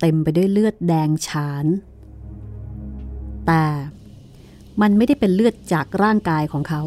[0.00, 1.66] เต็มไปด้วยเลือดแดงฉาน
[3.46, 3.64] แต่
[4.80, 6.82] มันไม่ได้เป็นเลือดจากร่างกายของเขา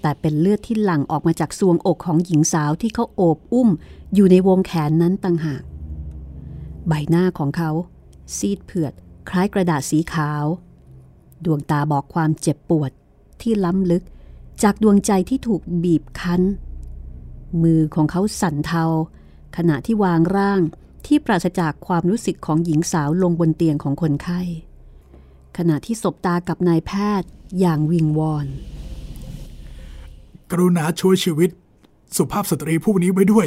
[0.00, 3.68] แต่เป็นเลือดที่หลั่งออกมาจากซวงอกของหญิงสาวที่เขาโอบอุ้ม
[4.14, 5.62] อยู่ในวงแขนนั้นต่างหาก
[6.88, 7.70] ใบหน้าของเขา
[8.36, 8.92] ซีดเผือด
[9.28, 10.44] คล้ายกระดาษสีขาว
[11.46, 12.90] ดวงตาบอกความเจ็บปวด
[13.42, 14.04] ที่ล้ำลึก
[14.62, 16.42] จากดวงใจที่ถูกบีบคั้น
[17.62, 18.84] มือของเขาสั่นเทา
[19.56, 20.60] ขณะที่วางร่าง
[21.06, 24.40] ที่ปราศจากความรู้สึกของหญิงสาวลงบนเตียงของคนไข้
[25.56, 27.28] ขณะที่สบตากับนายแพทย์
[27.60, 28.46] อย่างวิงวอน
[30.50, 31.50] กรุณาช่วยชีวิต
[32.16, 33.46] สุภาพสตรีผู้นี้ไว้ด้วย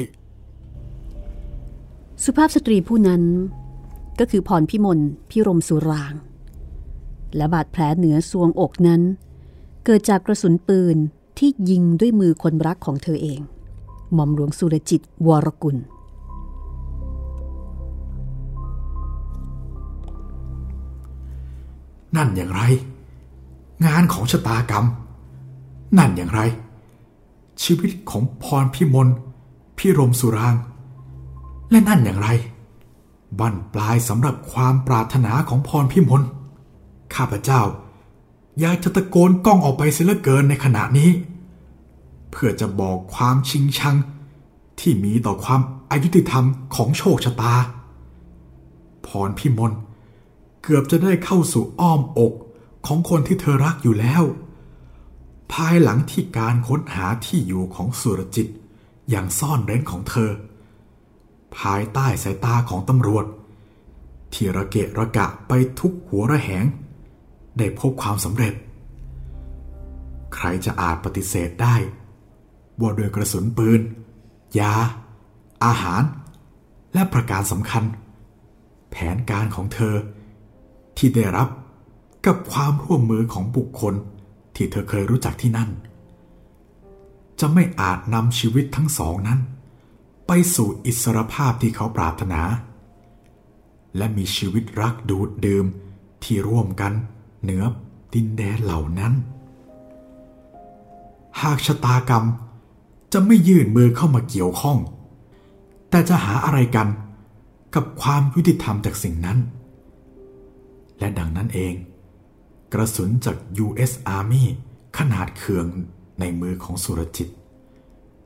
[2.24, 3.24] สุภาพสตรีผู้นั้น
[4.20, 6.14] ก็คือพรพิมลพิรมสุราง
[7.36, 9.02] และบาดแผลเหนือซวงอกนั้น
[9.86, 10.98] เกิดจากกระสุนปืน
[11.38, 13.40] ที่ยิงด้วยมือคนรักของเธอเอง
[14.14, 15.78] หม่อมหลวงสุรจิตวรกุล
[22.16, 22.62] นั่นอย่างไร
[23.86, 24.86] งานของชะตากรรม
[25.98, 26.42] นั่นอย่างไร
[27.64, 29.08] ชีวิตของพรพิมล
[29.78, 30.56] พิรมสุราง
[31.72, 32.30] และนั่นอย่างไร
[33.40, 36.22] บั้นปลายสำหรับความปรารถนาของพรพิมล
[37.16, 37.62] ข้าพเจ้า
[38.60, 41.10] อยากจะตะโกนก้องออกไปเสียเหลือเกินในขณะนี้
[42.32, 43.96] เพื่อจะบอกความชิงชัง
[44.80, 47.56] ที่มีต่อความอายุติธรรมของโชคชะตา
[49.08, 49.74] พรพิมล
[50.64, 52.34] เกือบจะได้เข้าสู่อ้อมอก
[52.88, 54.24] ของคนที่เธอรักอยู่แล้ว
[55.54, 58.48] ภายหลังที่การค้นหาที่อยู่ของสุรจิต
[59.10, 60.32] อย่างซ่อนเร้นของเธอ
[61.58, 63.26] ภายใต้สายตาของตำรวจ
[64.34, 66.66] ที่ระเกะระกะไปทุกหัวระแหง
[67.58, 68.54] ได้พบความสำเร็จ
[70.36, 71.76] ใครจะอาจปฏิเสธได้
[72.82, 73.82] ว่าโดยกระสุนปืน
[74.60, 74.74] ยา
[75.66, 76.04] อาหาร
[76.94, 77.84] และประการสำคัญ
[78.92, 79.96] แผนการของเธอ
[80.98, 81.50] ที่ได้รับ
[82.26, 83.94] กับความร่วมมือของบุคคล
[84.56, 85.70] ที่เธอเคยรู้จักที่นั่น
[87.40, 89.40] จะไม่อาจนำชีวิตทั้งสองนั้น
[90.28, 92.42] ไปสู่อิสรภาพที่เขาปรารถนา
[93.98, 95.66] และมีชีวิตรักดูดดื่ม
[96.24, 96.94] ที่ร่วมกัน
[97.48, 97.66] เหนือ
[98.14, 99.14] ดินแดนเหล่านั้น
[101.42, 102.26] หากชะตากรรม
[103.14, 104.78] จะไม่ยื่นมือเข้ามาเกี่ยวข้อง
[105.90, 106.88] แต่จะหาอะไรกัน
[107.76, 109.38] กับความยุติธรรมจากสิ่งนั้น
[111.00, 111.74] และดังนั้นเอง
[112.74, 113.92] กระสุนจาก U.S.
[114.16, 114.44] Army
[114.98, 115.66] ขนาดเคือง
[116.20, 117.30] ในมือของสุรจิต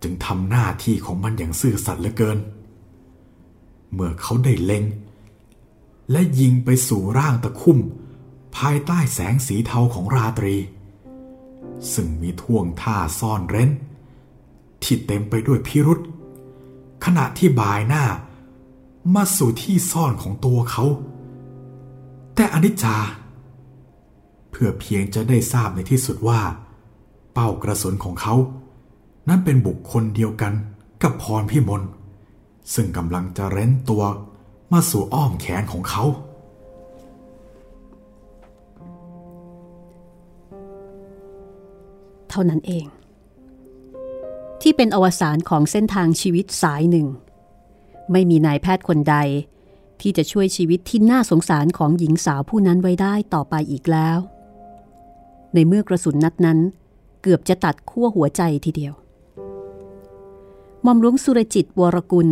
[0.01, 2.39] จึงทำหน้าที่ของมันอย่างซื่อสัตย์เหลือเกิน
[3.93, 4.83] เมื่อเขาได้เล็ง
[6.11, 7.79] และยิงไปสู่ร่างตะคุ่ม
[8.57, 10.55] ภายใต้แสงสีเทาของราตรี
[11.93, 13.69] ซึ่งมีท่วงท่าซ่อนเร้น
[14.83, 15.99] ที่เต็มไปด้วยพิรุษ
[17.05, 18.03] ขณะที่บายหน้า
[19.15, 20.85] มาสู่ที่ซ่อนของตัวเขา
[22.35, 22.97] แต่อนิจจา
[24.51, 26.41] เพื่อเพียงจะได้ทราบในที่สุดว่า
[27.33, 28.35] เป้ากระสุนของเขา
[29.27, 30.53] นั้นเป็นบุคคลเดียวกัน
[31.03, 31.81] กับพรพิมล
[32.73, 34.03] ซึ่งกำลังจะเร้นตัว
[34.71, 36.03] มาสู่อ้อมแขนของเขา
[42.31, 42.85] เท่านั้นเอง
[44.61, 47.07] ที่เป็นอวสานของเส้นทางชีวิตสายหนึ่ง
[48.11, 49.15] ไม่มีนายแพทย์คนใด
[50.01, 54.17] ที่จะช่วยชีวิตที่น่าสงสารของหญิงสาวผู้นั้นไว้ได้ต่อไปอีกแล้ว
[55.53, 56.59] ในเมื่อกระสุนนัดนั้น
[57.21, 58.93] เกือบจะตัดขั้วหัวใจทีเดียว
[60.85, 62.29] มอมหลวงสุรจิตวรกุล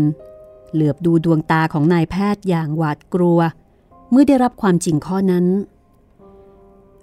[0.73, 3.39] เหลือบดูดวงตาของนายแพทย์อย่างหวาดกลัว
[4.11, 5.45] เมื่อได้รับความจริงข้อนั้น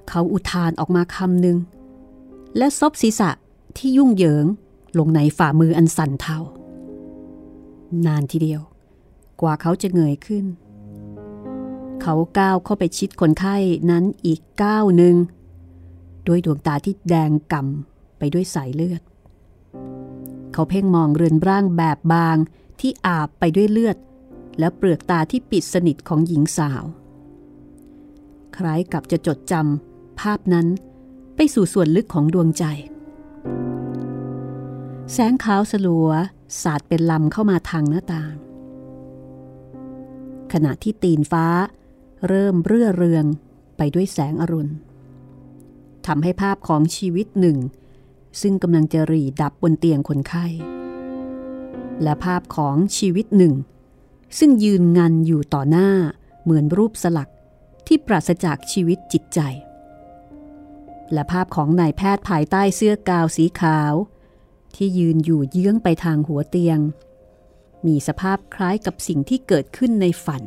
[0.09, 1.57] เขาอุทานออกมาคำหนึ่ง
[2.57, 3.31] และซบศีรษะ
[3.79, 4.47] ที่ยุ่งเหยิง
[4.99, 6.39] ลงในฝ่ามืออันสั่นเทา
[8.07, 8.61] นานทีเดียว
[9.41, 10.45] กว่าเขาจะเงยขึ้น
[12.03, 13.57] เขาก้าวเข้าไปชิดคนไข้
[13.91, 15.17] นั้นอีกก้าวหนึ่ง
[16.27, 19.03] ด้วยดวงตาที่แดงก่ำไปด้วยสายเลือด
[20.53, 22.37] เขาเพ่งมองเรือนร่างแบบบาง
[22.81, 23.97] ที่อาบไปด้วยเลือด
[24.59, 26.85] และเปลือกตาที่ปิดสนิทของหญิงสาว
[28.57, 30.67] คล้ายกับจะจดจำภาพนั้น
[31.37, 32.65] ไปสู่ส่วนลึกของดวงใจ
[35.13, 36.11] แสงขาวสลัว
[36.63, 38.35] สาดเป็นลำเข้ามาทางหน้าต่าง
[40.53, 41.47] ขณะที่ตีนฟ้า
[42.29, 43.25] เริ่มเรื่อเรือง
[43.77, 44.73] ไปด้วยแสงอรุณ
[46.07, 47.59] ทำให้ภาพของชีวิตหนึ่ง
[48.41, 50.47] ซึ่งกำลังจะรีดับบนเตียงคนไข้
[52.03, 53.55] และภาพของชีวิตหนึ่ง
[54.39, 55.91] ซึ่งยืนงันอยู่ต่อหน้า
[56.43, 57.31] เหมือนรูปสลัก
[57.87, 59.41] ที่ปราศจากชีวิตจิตใจ
[61.13, 63.95] และภาพของนายแพทย์ภายใต้เสื้อกาวสีขาว
[64.75, 66.79] ที่ยืนอยู่เยื้องไปทางหัวเตียง
[67.87, 70.43] มีสภาพคล้ายกับสิ่งที่เกิดขึ้นในฝัน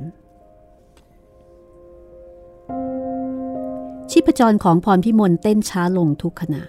[4.11, 6.63] ชีพจรของพรพิมลเต้นช้าลงทุกขณะ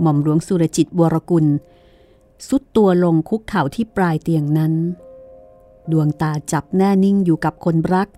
[0.00, 1.46] หม่อมหลวงสุรจิตวรกุล
[2.48, 4.72] สุดตัวลงคุกเข่าที่ปลายเตียงนั้น
[5.92, 8.08] ดวงตาจับแน่นิ่งอยู่กับคนรัก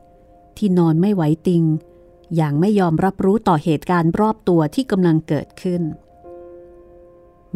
[0.57, 1.62] ที่นอนไม่ไหวติง
[2.37, 5.83] อย่างไม่ยอมรับรู้ต่อเหตุการณ์รอบตัวที่กำลังเกิดขึ้น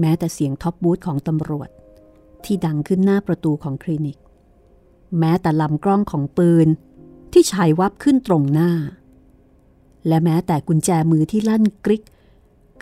[0.00, 1.70] แม้แต่เสียงท็อปบูธของตำรวจ
[2.44, 4.18] ที่ดังขึ้นหน้าประตูของคลินิก
[5.18, 6.68] แม้แต่ลำกล้องของปืน
[7.32, 8.70] ที่ฉายวับขึ้นตรงหน้า
[10.06, 12.02] และแม้แต่กุญแจมือที่ลั่นกริก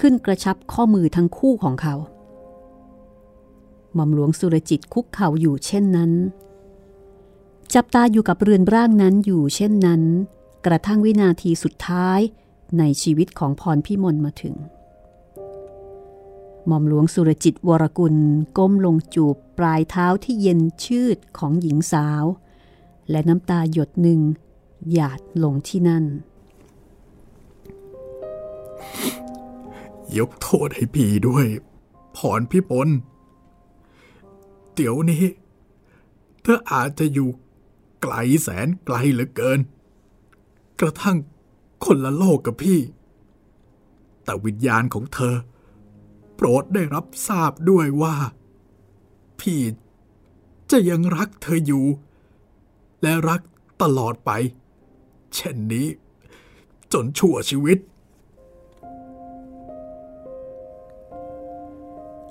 [0.01, 1.95] ขึ้นกระชับข้อมือทั้งคู่ของเขา
[3.95, 6.13] หม่อมหลวงสุรจิตคุกเข่าอยู่เช่นนั้น
[7.75, 10.03] จับตาอยู่กับเรือนร่างนั้นอยู่เช่นนั้น
[10.67, 12.21] กระทั่งวินาทีสุดท้าย
[12.79, 14.57] ในชีวิตของพรพิมลมาถึง
[16.67, 18.17] หม่อมหลวงสุรจิตวรกุล
[18.59, 22.25] ก้มลงจูบปลายเท้าที่เย็นชืดของหญิงสาว
[23.11, 24.21] และน้ำตาหยดหนึ่ง
[24.93, 26.05] หยาดลงที่นั่น
[30.19, 31.47] ยกโทษให้พี่ด้วย
[32.17, 32.89] พรพี่ปน
[34.75, 35.25] เดี๋ยวนี้
[36.43, 37.29] เธออาจจะอยู่
[38.03, 39.61] ไกลแสนไกลเหลือเกิน
[40.81, 41.19] กระทั่ง
[41.85, 42.81] คนละโลกกับพี่
[44.25, 45.35] แต่วิญญาณของเธอ
[46.35, 48.17] โปรดได้รับทราบด้วยว่า
[49.41, 49.61] พี่
[50.71, 51.85] จะยังรักเธออยู่
[53.03, 53.41] และรัก
[53.83, 54.31] ตลอดไป
[55.35, 55.87] เช่นนี้
[56.93, 57.79] จนชั่วชีวิต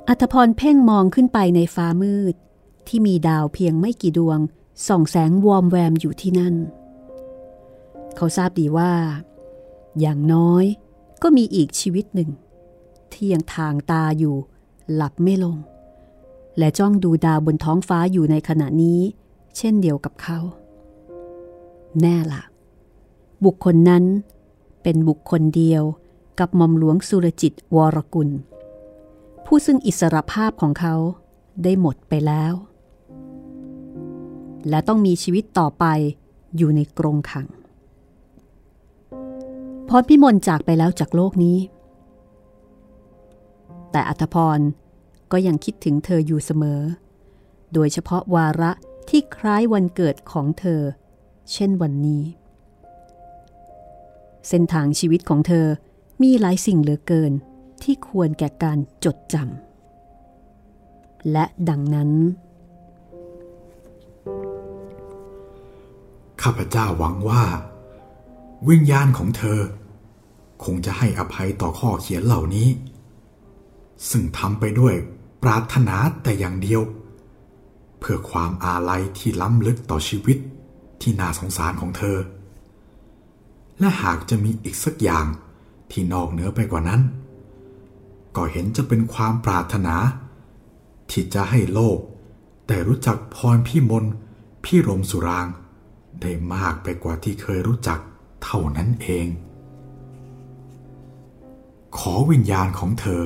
[0.08, 2.36] อัธพรเพ่งมองขึ้นไปในฟ้ามืด
[2.88, 4.40] ที่มีดาวเพียงไม่กี่ดวง
[4.88, 6.56] ส่องแสงวอมแวมอยู่ที่นั่น
[8.16, 8.92] เขาทราบดีว่า
[10.00, 10.66] อย่างน้อย
[11.22, 12.30] ก็มีอีกชีวิตหนึ่ง
[13.12, 14.36] ที่ยังทางตาอยู่
[14.94, 15.58] หลับไม่ลง
[16.58, 19.00] และจ้องดูดาวบนท้องฟ้าอยู่ในขณะนี้
[19.58, 20.40] เช่นเดียวกับเขา
[22.02, 22.44] แน่ละ่ะ
[23.46, 24.04] บุคคลนั้น
[24.84, 25.84] เป็นบุคคลเดียว
[26.40, 28.30] กับหม่อมหลวงสุรจิตวรกุล
[29.46, 30.96] ผู้ซึ่งอิสรภาพของเขา
[31.64, 32.54] ได้หมดไปแล้ว
[34.70, 35.86] และต้องมีชีวิตต่อไป
[36.58, 37.48] อยู่ในกรงขัง
[39.90, 41.58] พรพิมลจากไปแล้วจากโลกนี้
[43.92, 44.60] แต่อัธพร
[45.32, 46.82] ก็ยังคิดถึงเธออยู่เสมอ
[47.74, 48.72] โดยเฉพาะวาระ
[49.10, 50.82] ที่คล้ายวันเกิดของเธอ
[51.52, 52.24] เช่นวันนี้
[54.50, 55.68] เส้นทางชีวิตของเธอ
[56.22, 57.34] มีหลายสิ่งเหลือเกิน
[57.84, 62.12] ที่ควรแก่การจดจำ และดังนั้น
[66.42, 67.44] ข้าพเจ้าหวังว่า
[68.70, 69.60] วิญญาณของเธอ
[70.64, 72.70] คงจะให้อภัยต่อข้อเขียนเหล่านี้
[74.10, 74.96] ซึ่งทำไปด้วย
[75.44, 76.82] ปรารถนาแต่อย่างเดียว
[78.00, 80.38] เพื่อความอาลัยที่ล้ำลึกต่อชีวิต
[81.02, 82.18] ที่น่าสงสารของเธอ
[83.80, 85.26] และหากจะมีอีกสักอย่าง
[85.92, 87.02] ที่นอกเหนือไปกว่านั้น
[88.36, 89.96] ก็เห็นจะเป็นความปรารถนา
[91.12, 91.98] ที่จะให้โลก
[92.68, 94.06] แต่รู้จักพรพี่มน
[94.64, 95.48] พี่รมสุราง
[96.22, 98.00] ได้มากไปกว่าที่เคยรู้จัก
[98.46, 99.28] เท่านั้นเอง
[101.98, 103.22] ขอวิญญาณของเธอ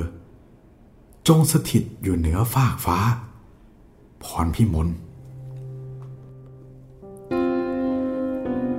[1.28, 2.98] จงสถิตอยู่เหนือฟากฟ้า
[4.24, 4.88] พรพิมล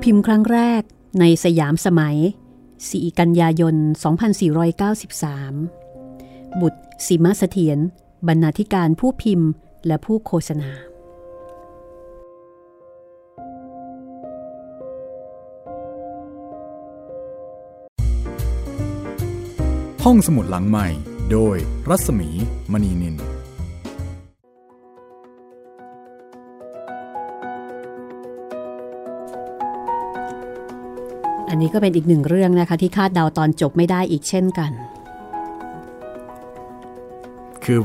[0.01, 0.81] พิมพ์ครั้งแรก
[1.19, 2.17] ในสยามสมัย
[2.67, 3.75] 4 กันยายน
[4.97, 7.79] 2493 บุตรสีมาเสถียร
[8.27, 9.49] บรรณาธิการผู้พิมพ์
[9.87, 10.71] และผู้โฆษณา
[20.05, 20.87] ห้องสมุดหลังใหม่
[21.31, 21.57] โดย
[21.89, 22.29] รัศมี
[22.71, 23.21] มณีนินล
[31.61, 34.71] นี้ก็เป็นอีกหนึ่งเรื่องนะคะ ที่คาดเดาตอนจบไม่ได้อีกเช่นกัน
[37.63, 37.79] คือ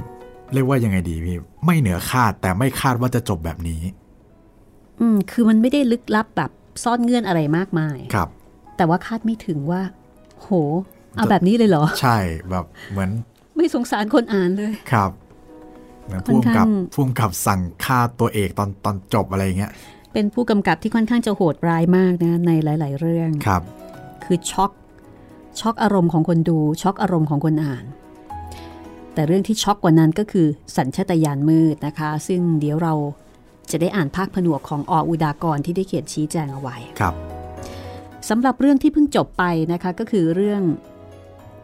[0.52, 3.82] เรียกว่ายังไงดีพี่ ไม่เหนือคาดแต่ไม่คาดว่าจะจบแบบนี้
[5.00, 6.50] อืม คือมันไม่ได้ลึกลับแบบ
[6.84, 8.28] ซ่อนเงื่อนอะไรมากมาย ครับ
[8.76, 9.82] แต่ว่าคาดไม่ถึงว่า
[10.40, 10.48] โห
[11.16, 12.18] เอาแบบนี้เลยเหรอ ใช่
[12.50, 13.10] แบบเหมือน
[13.56, 15.10] ไม่สงสารคนอ่านเลย ครับ
[16.04, 19.72] เหมือนค่อนพุ่มกับข้างพุ่มกับสั่งฆ่าตัวเอกตอนตอนจบอะไรอย่างเงี้ย
[20.12, 23.62] เป็นผู้กำกับที่ค่อนข้างจะโหดร้ายมากนะในหลาย ๆ เรื่องครับ
[24.24, 24.70] คือช็อก
[25.60, 27.84] ช็อกอารมณ์ของคนดูช็อกอารมณ์ของคนอ่าน
[29.14, 32.94] แต่เรื่องที่ช็อกกว่านั้นก็คือสัญชาตญาณมืดนะคะ ซึ่งเดี๋ยวเรา
[33.70, 37.14] จะได้อ่านภาคผนวกของออุดากรที่ได้เขียนชี้แจงเอาไว้ครับ
[38.28, 40.62] สำหรับเรื่องที่เพิ่งจบไปนะคะก็คือเรื่อง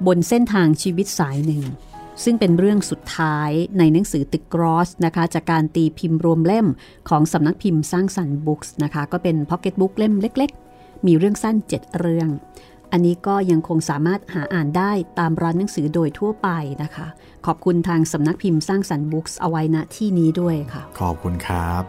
[0.06, 1.64] บนเส้นทางชีวิตสายหนึ่ง
[2.24, 6.66] ซึ่งเป็นเรื่องสุดท้ายในหนังสือตึกกรอสนะคะ จากการตีพิมพ์รวมเล่ม
[7.08, 12.28] ของสำนักพิมพ์สร้างสรรค์บุ๊กส์นะคะ ก็เป็นพ็อกเก็ตบุ๊กเล่มเล็ก ๆ มีเรื่องสั้น 7 เรื่อง
[12.92, 16.48] อันนี้ก็ยังคงสามารถหาอ่านได้ตามร้านหนังสือโดยทั่วไป
[16.82, 17.06] นะคะ
[17.46, 21.82] ขอบคุณทางสำนักพิมพ์สร้างสรรค์บุ๊กส์เอาไว้ณที่นี้ด้วยค่ะ ขอบคุณครับ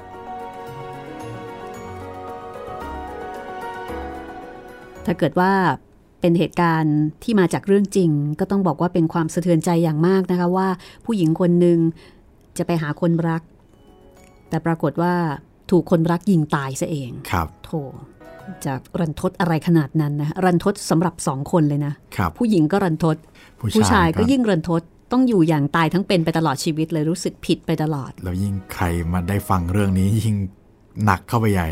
[5.06, 5.54] ถ้าเกิดว่า
[6.24, 8.10] เป็นเหตุการณ์ที่มาจากเรื่องจริง
[8.40, 10.68] ก็ต้องบอกว่าเป็นความสะเทือนใจอย่างมากนะคะว่า
[11.06, 11.78] ผู้หญิงคนหนึ่ง
[12.58, 13.42] จะไปหาคนรัก
[14.50, 15.14] แต่ปรากฏว่า
[15.72, 17.72] ถูกคนรักยิงตายซะเองครับโถ
[18.66, 23.18] จะรันทดอะไรขนาดนั้นนะรันทดสำหรับสองคนเลยนะครับผู้หญิงก็รันทด
[23.76, 24.82] ผู้ชายก็ยิ่งรันทด
[25.12, 30.36] ต้องอยู่อย่างตายทั้งเป็นไปตลอดชีวิตเลยรู้สึกผิดไปตลอด แล้วยิ่งใครมาได้ฟังเรื่องนี้ยิ่ง
[31.06, 31.70] หนักเข้าไปใหญ่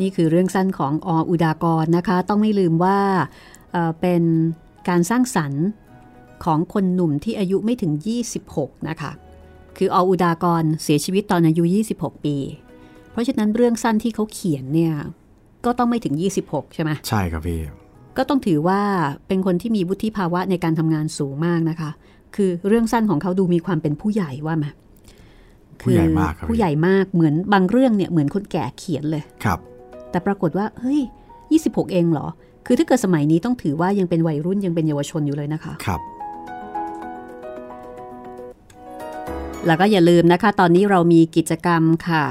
[0.00, 2.98] นี่คือเรื่องสั้นของออุดากรนะคะ ต้องไม่ลืมว่า
[3.72, 4.22] เอ่อเป็น
[4.88, 5.64] การสร้างสรรค์
[6.44, 7.92] ของคนหนุ่มที่อายุไม่ถึง
[8.40, 9.12] 26 นะคะ
[9.76, 11.64] คือออุดากรเสียชีวิตตอนอายุ
[11.96, 12.36] 26 ปี
[13.10, 14.94] เพราะฉะนั้นเรื่องสั้นที่เขาเขียนเนี่ย
[15.64, 17.60] ก็ต้องไม่ถึง 26 ใช่ไหมใช่ครับพี่
[18.16, 18.80] ก็ต้องถือว่า
[19.26, 21.90] เป็นคนที่มีวุฒิภาวะในการทำงานสูงมากนะคะ
[22.36, 24.66] คือเรื่องสั้นของเขาดูมีความเป็นผู้ใหญ่ว่าไหม
[25.82, 29.58] ผู้ใหญ่มากครับผู้ใหญ่มากเหมือนบางเรื่องเนี่ยเหมือนคนแก่เขียนเลยครับ
[30.14, 31.00] แต่ปรากฏว่า เฮ้ย
[31.46, 32.26] 26 เองเหรอ
[32.66, 36.00] คือถ้าเกิดสมัยนี้ต้องถือว่ายังเป็นวัยรุ่นยังเป็นเยาวชนอยู่เลยนะคะ ครับ
[39.66, 42.24] แล้วก็อย่าลืมนะคะ ตอนนี้เรามีกิจกรรมค่ะ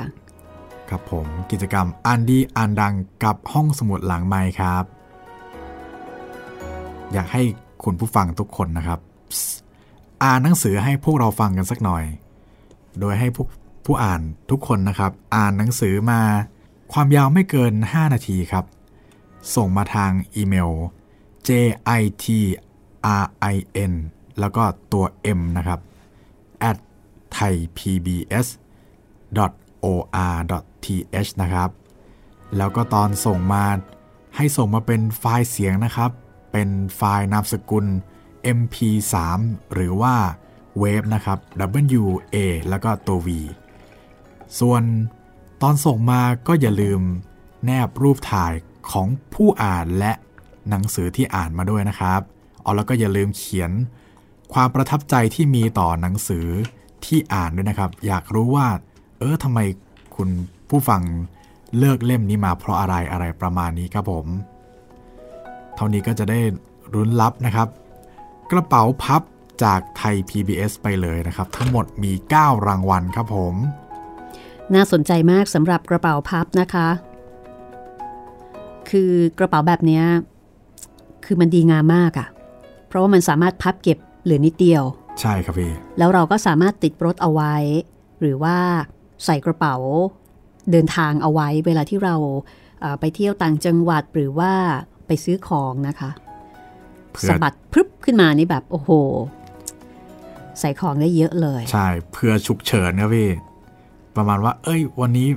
[0.89, 2.93] ครับผมกิจกรรมอ่านดีอ่านดัง
[3.23, 4.83] กับห้องสมุดหลังไม้ครับ
[7.13, 7.41] อยากให้
[7.83, 8.99] คุณผู้ฟังทุกคนนะครับ
[10.23, 12.03] อ่านหนังสือให้พวกเราฟังกันสักหน่อย
[12.99, 13.45] โดยให้ผู้
[13.85, 16.21] ผู้อ่านทุกคนนะครับ อ่านหนังสือมา
[16.93, 18.65] ความยาวไม่เกิน 5 นาทีครับ
[19.55, 20.71] ส่งมาทางอีเมล
[21.47, 21.49] j
[21.99, 22.25] i t
[23.21, 23.55] r i
[23.91, 23.93] n
[24.39, 25.05] แล้วก็ตัว
[25.37, 25.79] m นะครับ
[26.69, 26.77] at
[27.37, 28.47] thaipbs
[29.85, 31.69] or.th นะครับ
[32.57, 33.65] แล้วก็ตอนส่งมา
[34.35, 36.11] ให้ส่งมาเป็นไฟล์เสียงนะครับ
[36.51, 37.85] เป็นไฟล์นามสกุล
[38.59, 39.15] mp3
[39.73, 40.15] หรือว่า
[40.79, 41.39] เวฟนะครับ
[42.03, 42.37] w a
[42.69, 43.27] แล้วก็ตัว v
[44.59, 44.83] ส่วน
[45.61, 47.01] ตอนส่งมาก็อย่าลืม
[47.65, 48.53] แนบรูปถ่าย
[48.91, 50.11] ของผู้อ่านและ
[50.69, 52.21] หนังสือที่อ่านมาด้วยนะครับ
[52.61, 53.71] เอาแล้วก็อย่าลืมเขียน
[54.53, 56.47] ความประทับใจที่มีต่อหนังสือ
[57.05, 58.67] ที่อ่านด้วยนะครับ อยากรู้ว่า
[59.19, 59.59] เออทำไม
[60.15, 60.29] คุณ
[60.69, 61.01] ผู้ฟัง
[61.77, 64.25] เลือกเล่มนี้มาเพราะอะไรอะไรประมาณนี้ครับผม
[65.75, 66.39] เท่านี้ก็จะได้
[66.93, 67.67] รุ้นรับนะครับ
[68.51, 69.21] กระเป๋าพับ
[69.63, 72.11] จากไทย PBS ไปเลยนะครับ ทั้งหมดมี
[72.41, 73.55] 9 รางวัลครับผม
[74.75, 76.87] น่าสนใจมากสำหรับกระเป๋าพับนะคะ
[78.89, 80.03] คือกระเป๋าแบบเนี้ย
[81.25, 82.27] คือมันดีงามมากอะ่ะ
[82.87, 84.83] เพราะว่ามันสามารถพับเก็บเหลือนิดเดียว
[85.21, 87.55] ใช่ครับพี่ แล้วเราก็สามารถติดรถเอาไว้
[88.19, 88.57] หรือว่า
[89.25, 89.75] ใส่กระเป๋า
[90.71, 92.15] เดินทางเอาไว้เวลาที่เรา
[92.81, 94.51] เอ่อไปเที่ยวต่างจังหวัดหรือว่า
[95.07, 96.09] ไปซื้อของนะคะ
[97.11, 98.89] เพื่อสะบัดพรึบขึ้นมานี่แบบ โอ้โห
[100.59, 103.29] ใส่ของได้เยอะเลย ใช่ เพื่อฉุกเฉินครับพี่
[104.15, 105.27] ประมาณว่า เอ้ย วันนี้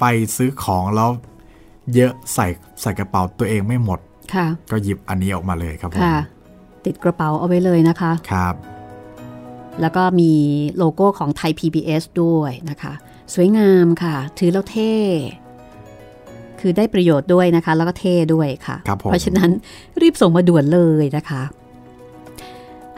[0.00, 0.04] ไป
[0.36, 1.10] ซื้อของแล้ว
[1.94, 2.46] เยอะใส่
[2.80, 3.98] ใส่กระเป๋าตัวเองไม่หมด
[4.34, 6.16] ค่ะ ก็หยิบอันนี้ออกมาเลยครับผมค่ะ
[6.84, 8.54] ติดกระเป๋าเอาไว้เลยนะคะ ครับ
[9.80, 10.32] แล้วก็มี
[10.76, 12.92] โลโก้ของไทย PBS ด้วยนะคะ
[13.34, 14.94] สวยงามค่ะ ถือแล้วเท่
[16.60, 19.50] คือได้ประโยชน์ด้วยนะคะ แล้วก็เท่ด้วยค่ะครับผมเพราะฉะนั้น
[20.02, 21.42] รีบส่งมาด่วนเลยนะคะ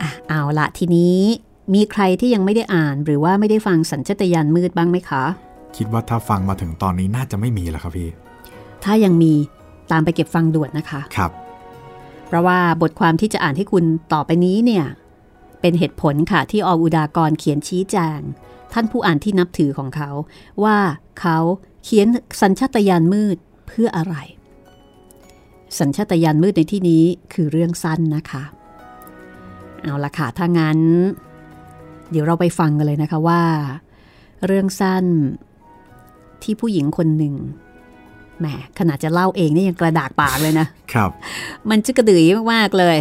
[0.01, 1.19] อะเอาละทีนี้
[1.75, 5.25] มีใครที่ยังไม่ได้อ่านหรือว่าไม่ได้ฟังสัญชตาตญาณมืดบ้างไหมคะ
[5.77, 8.09] คิดว่าถ้าฟังมาถึงตอนนี้น่าจะไม่มีแล้วครับพี่
[8.85, 9.33] ถ้ายังมี
[9.91, 11.31] ตามไปเก็บฟังด่วนนะคะ ครับ
[12.27, 14.85] เพราะว่าบทความที่จะอ่านให้คุณต่อไปนี้เนี่ย
[15.61, 18.21] เป็นเหตุผลค่ะที่ออุดากรเขียนชี้แจง
[18.73, 20.11] ท่านผู้อ่านที่นับถือของเขา
[20.65, 20.79] ว่า
[21.21, 21.39] เขา
[21.85, 22.07] เขียน
[22.41, 23.37] สัญชาตญาณมืด
[23.69, 24.15] เพื่ออะไร
[25.79, 28.45] สัญชาตญาณมืดในที่นี้คือเรื่องสั้นนะคะ
[29.83, 30.79] เอาละค่ะถ้างั้น
[32.11, 33.43] เดี๋ยวเราไปฟังกันเลยนะคะว่า
[34.47, 35.05] เรื่องสั้น
[36.43, 37.35] ที่ผู้หญิงคนหนึ่ง
[38.39, 38.47] แหม
[38.79, 41.11] ขนาดจะเล่าเองนี่ยังกระดากปากเลยนะครับ
[41.71, 42.97] มันจะกระดือยมากๆเลย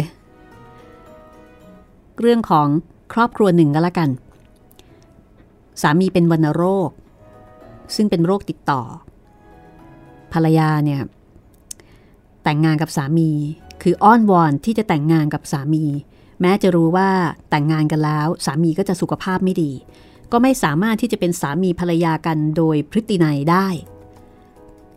[2.20, 2.66] เรื่องของ
[3.12, 4.08] ครอบครัวหนึ่งก็แล้วกัน
[5.82, 6.90] สามีเป็นวัณโรค
[7.94, 8.82] ซึ่งเป็นโรคติดต่อ
[10.32, 11.00] ภรรยาเนี่ย
[12.42, 13.30] แต่งงานกับสามี
[13.82, 15.84] คืออ้อนวอนที่จะแต่งงานกับสามี
[16.40, 17.10] แม้จะรู้ว่า
[17.50, 19.72] แต่งงานกันแล้วสามีก็จะสุขภาพไม่ดี
[20.32, 23.66] ก็ไม่สามารถที่จะเป็นสามีภรรยากันโดยพฤตินัยได้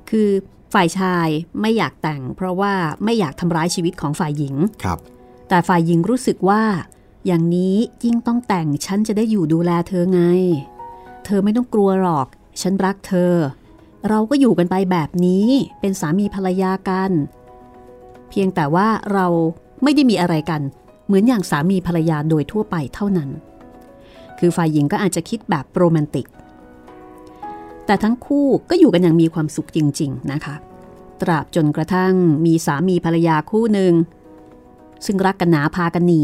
[0.09, 0.29] คือ
[0.73, 1.27] ฝ่ายชาย
[1.61, 2.73] ไม่อยากแต่ง เพราะว่า
[3.03, 4.99] ไม่อยากทำร้ายชีวิตของฝ่ายหญิงครับ
[5.49, 6.63] แต่ฝ่ายหญิงรู้สึกว่า
[7.25, 7.75] อย่างนี้
[8.05, 10.21] ยิ่งต้องแต่งฉันจะได้อยู่ดูแลเธอไง
[11.25, 12.27] เธอไม่ต้องกลัวหรอก
[12.61, 13.33] ฉันรักเธอ
[14.09, 15.47] เราก็อยู่กันไปแบบนี้
[15.79, 17.11] เป็นสามีภรรยากัน
[18.29, 19.27] เพียงแต่ว่าเรา
[19.83, 20.61] ไม่ได้มีอะไรกัน
[21.07, 23.29] เหมือนอย่างสามีภรรยาโดยทั่วไปเท่านั้น
[24.39, 26.27] คือฝ่ายหญิงก็อาจจะคิดแบบโรแมนติก
[27.85, 30.55] แต่ทั้งคู่ก็อยู่กันอย่างมีความสุขจริง ๆ นะคะ
[31.21, 32.13] ตราบจนกระทั่ง
[32.45, 33.93] มีสามีภรรยาคู่หนึ่ง
[35.05, 36.23] ซึ่งรักกันหนาพากันหนี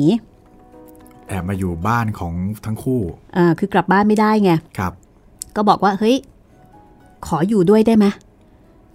[1.28, 2.34] แอบมาอยู่บ้านของ
[2.66, 3.02] ทั้งคู่
[3.34, 4.94] เอ่อคือกลับบ้านไม่ได้ไง ครับ
[5.56, 6.18] ก็บอกว่าเฮ้ย
[7.28, 8.06] ขออยู่ด้วยได้ไหม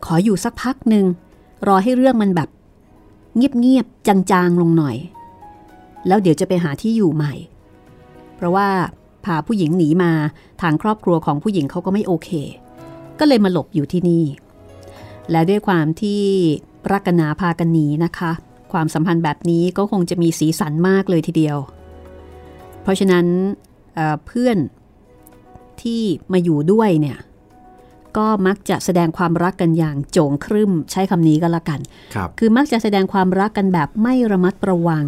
[0.07, 1.05] ขออยู่สักพักหนึ่ง
[1.68, 2.49] รอให้เรื่องมันแบบ
[3.36, 4.97] เงียบๆจางๆลงหน่อย
[6.07, 7.34] แล้วเดี๋ยวจะไปหาที่อยู่ใหม่
[8.36, 8.68] เพราะว่า
[9.24, 10.12] พาผู้หญิงหนีมา
[10.62, 12.30] ทางครอบครัวของผู้หญิงเขาก็ไม่โอเค
[13.18, 14.24] ก็เลยมาหลบอยู่ที่นี่
[15.30, 16.22] และด้วยความที่
[16.92, 18.32] รักกันหนาพากันหนีนะคะ
[18.72, 21.59] ความสัมพันธ์แบบนี้ก็คงจะมีสีสันมากเลยทีเดียว
[22.82, 23.26] เพราะฉะนั้น
[23.94, 24.57] เอ่อเพื่อน
[25.82, 27.18] ที่มาอยู่ด้วยเนี่ย
[28.16, 31.80] ก็มักจะแสดงความรักกันอย่างโจงครึ่มใช้คำนี้ก็แล้วกัน
[32.14, 35.07] ครับคือมักจะแสดงความรักกันแบบไม่ระมัดระวัง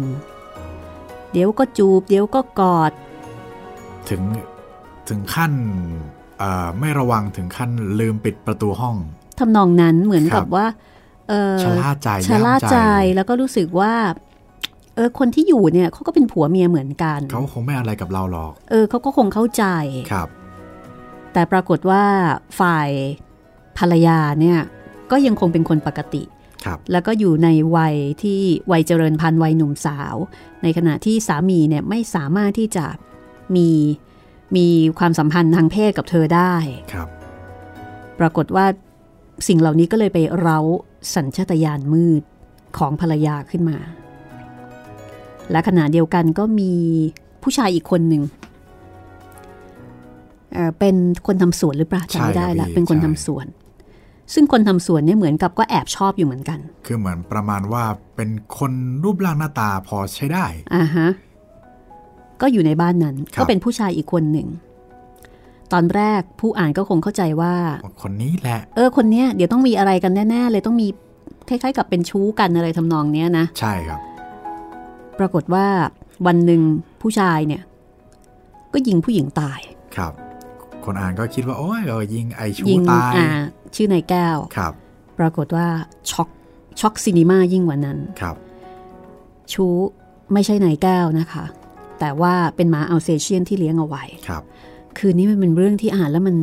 [1.31, 2.91] เดี๋ยวก็จูบ เดี๋ยวก็กอด
[4.09, 4.21] ถึง
[5.09, 5.53] ถึงขั้น
[6.39, 7.69] เอ่อไม่ระวังถึงขั้น
[7.99, 8.95] ลืมปิดประตูห้อง
[9.39, 10.65] ทำนองนั้นเหมือนครักับบว่า
[11.29, 12.77] เออชะล่าใจชะล่าย่มใจ
[13.15, 13.93] แล้วก็รู้สึกว่า
[14.95, 19.65] เออคนที่อยู่เนี่ยเขาก็เป็นผัวเมียเหมือนกันเขาคงไม่อะไรกับเราหรอกเออเขาก็คงเข้าใจ
[20.11, 20.27] ครับ
[21.33, 22.03] แต่ปรากฏว่า
[22.59, 22.89] ฝ่าย
[23.77, 24.59] ภรรยาเนี่ย
[25.11, 26.40] ก็ยังคงเป็นคนปกติครับ
[26.91, 28.39] แล้วก็อยู่ในวัยที่
[28.71, 30.15] วัยเจริญพันธุ์วัยหนุ่มสาว
[30.63, 32.85] ในขณะที่สามีเนี่ยไม่สามารถที่จะ
[33.55, 33.69] มี
[34.55, 34.67] มี
[34.99, 36.55] ความสัมพันธ์ทางเพศกับเธอได้
[36.93, 37.07] ครับ
[38.19, 38.65] ปรากฏว่า
[39.47, 40.59] สิ่งเหล่านี้ก็เลยไปเร้า
[41.15, 42.23] สัญชาตญาณมืด
[42.77, 43.77] ของภรรยาขึ้นมา
[45.51, 46.73] และขณะเดียวกันก็มี
[47.43, 48.23] ผู้ชายอีกคนหนึ่ง
[50.53, 50.95] เอ่อเป็น
[51.27, 53.47] คนทำสวนหรือเปล่าจำไม่ได้ละใช่ครับพี่เป็นคนทำใช่สวน
[54.33, 57.83] ซึ่งคนทำสวนเนี่ยเหมือนกับก็แอบชอบอยู่เหมือนกัน คือเหมือนประมาณว่า
[58.15, 58.71] เป็นคน
[59.03, 61.07] รูปร่างหน้าตาพอใช้ได้อ่าฮะ
[62.41, 64.47] ก็อยู่ในบ้านนั้นครับก็เป็นผู้ชายอีกคนหนึ่ง
[65.73, 67.53] ตอนแรกผู้อ่านก็คงเข้าใจว่า
[68.03, 70.87] คนนี้แหละ เออคนเนี้ยเดี๋ยวต้องมีอะไรกันแน่ๆเลยต้องมี
[71.49, 73.99] คล้ายๆกับเป็นชู้กันอะไรทำนองเนี้ยนะ ใช่ครับ
[75.19, 75.65] ปรากฏว่า
[76.27, 76.61] วันหนึ่ง
[77.01, 77.61] ผู้ชายเนี่ย
[78.73, 79.59] ก็ยิงผู้หญิงตาย
[79.95, 80.13] ครับ
[80.85, 83.27] คนอ่านก็คิดว่า โอ้ยเออยิงไอชูยิตายอ่า
[83.75, 84.73] ชื่อนายแก้วครับ
[85.19, 85.67] ปรากฏว่า
[86.11, 86.29] ช็อก
[86.79, 88.35] ช็อกซีนีมายิ่งกว่านั้นครับ
[89.53, 89.75] ชู้
[90.33, 91.45] ไม่ใช่นายแก้วนะคะ
[91.99, 94.43] แต่ว่าเป็นหมาอัลเซเชียนที่เลี้ยงเอาไว้ครับ
[94.97, 96.35] คืนนี้มันเป็นเรื่องที่อ่านแล้วมัน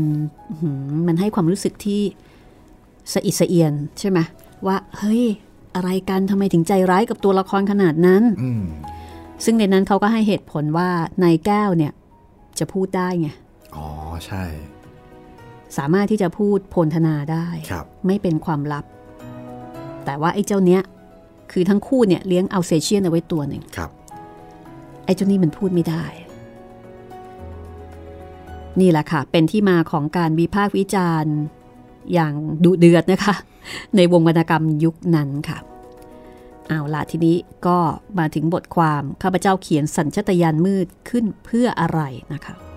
[0.49, 2.01] อื้อหือมันให้ความรู้สึกที่
[3.13, 4.19] สะอิดสะเอียนใช่ไหม
[4.67, 5.23] ว่า เฮ้ย
[5.75, 8.63] อะไรกันทำไมถึงใจร้ายกับตัวละครขนาดนั้นอืม
[9.45, 10.89] ซึ่งในนั้นเขาก็ให้เหตุผลว่า
[11.23, 11.93] นายแก้วเนี่ย
[12.59, 13.29] จะพูดได้ไง
[13.77, 13.87] อ๋อ
[14.27, 14.45] ใช่
[15.77, 18.85] สามารถที่จะพูดโพลธนาได้ครับไม่เป็นความลับ
[20.05, 20.83] แต่ว่าไอ้เจ้าเนี้ย
[21.53, 23.91] คือทั้งคู่เนี่ยเลี้ยงอัลเซเชียนเอาไว้ตัวหนึ่งครับ
[25.05, 26.05] ไอ้เจ้านี่มันพูดไม่ได้
[28.81, 31.35] นี่แหละค่ะ เป็นที่มาของการวิพากษ์วิจารณ์
[32.13, 33.35] อย่างดุเดือดนะคะ
[33.97, 35.59] ในวงวรรณกรรมยุคนั้นค่ะ
[36.69, 37.79] เอาล่ะทีนี้ก็
[38.19, 42.01] มาถึงบทความข้าพเจ้าเขียนสัญชตาตญาณมืดขึ้นเพื่ออะไร
[42.33, 42.68] นะคะ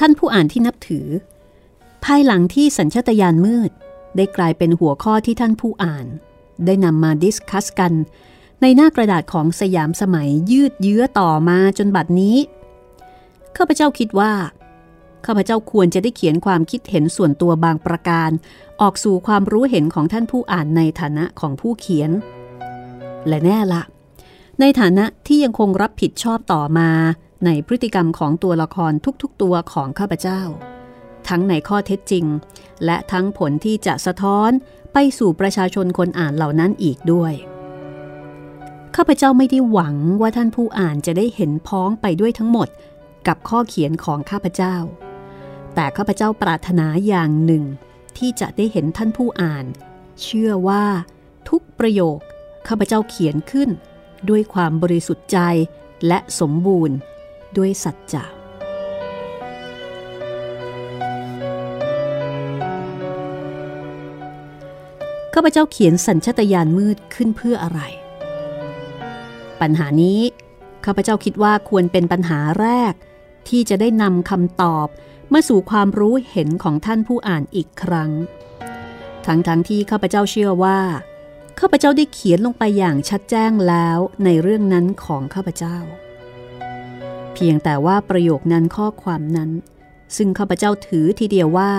[0.00, 1.06] ท่านผู้อ่านที่นับถือ
[2.04, 3.70] ภายหลังที่สัญชตาตญาณมืด
[4.16, 6.06] ได้กลายเป็นหัวข้อที่ท่านผู้อ่าน
[6.66, 7.92] ได้นำมาดิสคัสกัน
[8.60, 12.36] ในหน้ากระดาษของสยามสมัยยืดเยื้อต่อมาจนบัดนี้
[13.56, 14.32] ข้าพเจ้าคิดว่า
[15.26, 18.30] ข้าพเจ้าควรจะได้เขียนความคิดเห็นส่วนตัวบางประการ
[18.80, 22.10] ออกสู่ความรู้เห็นของท่านผู้อ่านในฐานะของผู้เขียน
[23.26, 23.82] และแน่ละ
[24.60, 26.90] ในฐานะที่ยังคงรับผิดชอบต่อมา
[27.44, 30.42] ในพฤติกรรมของตัวละครทุกๆตัวของข้าพเจ้า
[31.28, 32.24] ทั้งในข้อเท็จจริง
[32.84, 34.50] และทั้งผลที่จะสะท้อน
[34.92, 37.32] ไปสู่ประชาชนคนอ่านเหล่านั้นอีกด้วย
[38.96, 42.68] ข้าพเจ้าไม่ได้หวังว่าท่านผู้อ่านจะได้เห็นพ้องไปด้วยทั้งหมด
[43.26, 44.76] กับข้อเขียนของข้าพเจ้า
[45.74, 47.64] แต่ข้าพเจ้าปรารถนาอย่างหนึ่ง
[48.18, 49.64] ที่จะได้เห็นท่านผู้อ่าน
[50.22, 50.84] เชื่อว่า
[51.48, 52.18] ทุกประโยค
[52.68, 53.70] ข้าพเจ้าเขียนขึ้น
[54.28, 55.38] ด้วยความบริสุทธิ์ใจ
[56.06, 56.96] และสมบูรณ์
[57.58, 58.24] ด้วยสัจจะ
[65.34, 67.80] ข้าพเจ้าเขียนสัญชตาตญาณมืดขึ้นเพื่ออะไร
[69.60, 70.20] ปัญหานี้
[70.84, 72.94] ข้าพเจ้าคิดว่าควรเป็นปัญหาแรก
[73.48, 74.86] ที่จะได้นำคำตอบ
[75.32, 78.10] มาสู่ความรู้เห็นของท่านผู้อ่านอีกครั้ง
[79.26, 80.80] ทั้งๆทที่ข้าพเจ้าเชื่อว่า
[81.60, 85.76] ข้าพเจ้าได้เขียนลงไปอย่างชัดแจ้งแล้วในเรื่องนั้นของข้าพเจ้า
[87.44, 89.50] พียงแต่ว่าประโยคนั้นข้อความนั้น
[90.16, 91.72] ซึ่งข้าพเจ้าถือทีเดียวว่า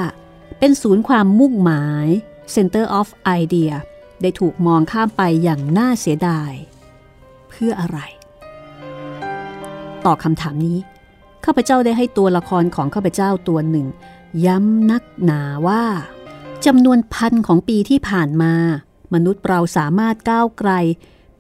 [0.60, 2.08] เป็นศูนย์ความมุ่งหมาย
[2.56, 3.08] Center of
[3.42, 3.74] Idea
[4.22, 6.52] ได้ถูกมองข้ามไปอย่างน่าเสียดาย
[7.50, 8.00] เพื่ออะไร
[10.06, 10.78] ต่อคำถามนี้
[11.46, 13.88] ข้าพเจ้าได้ให้ตัวละครของข้าพเจ้าตัวหนึ่ง
[14.46, 15.84] ย้ำนักหนาว่า
[16.66, 18.54] จำนวนพันของปีที่ผ่านมา
[19.14, 20.72] มนุษย์เราสามารถก้าวไกล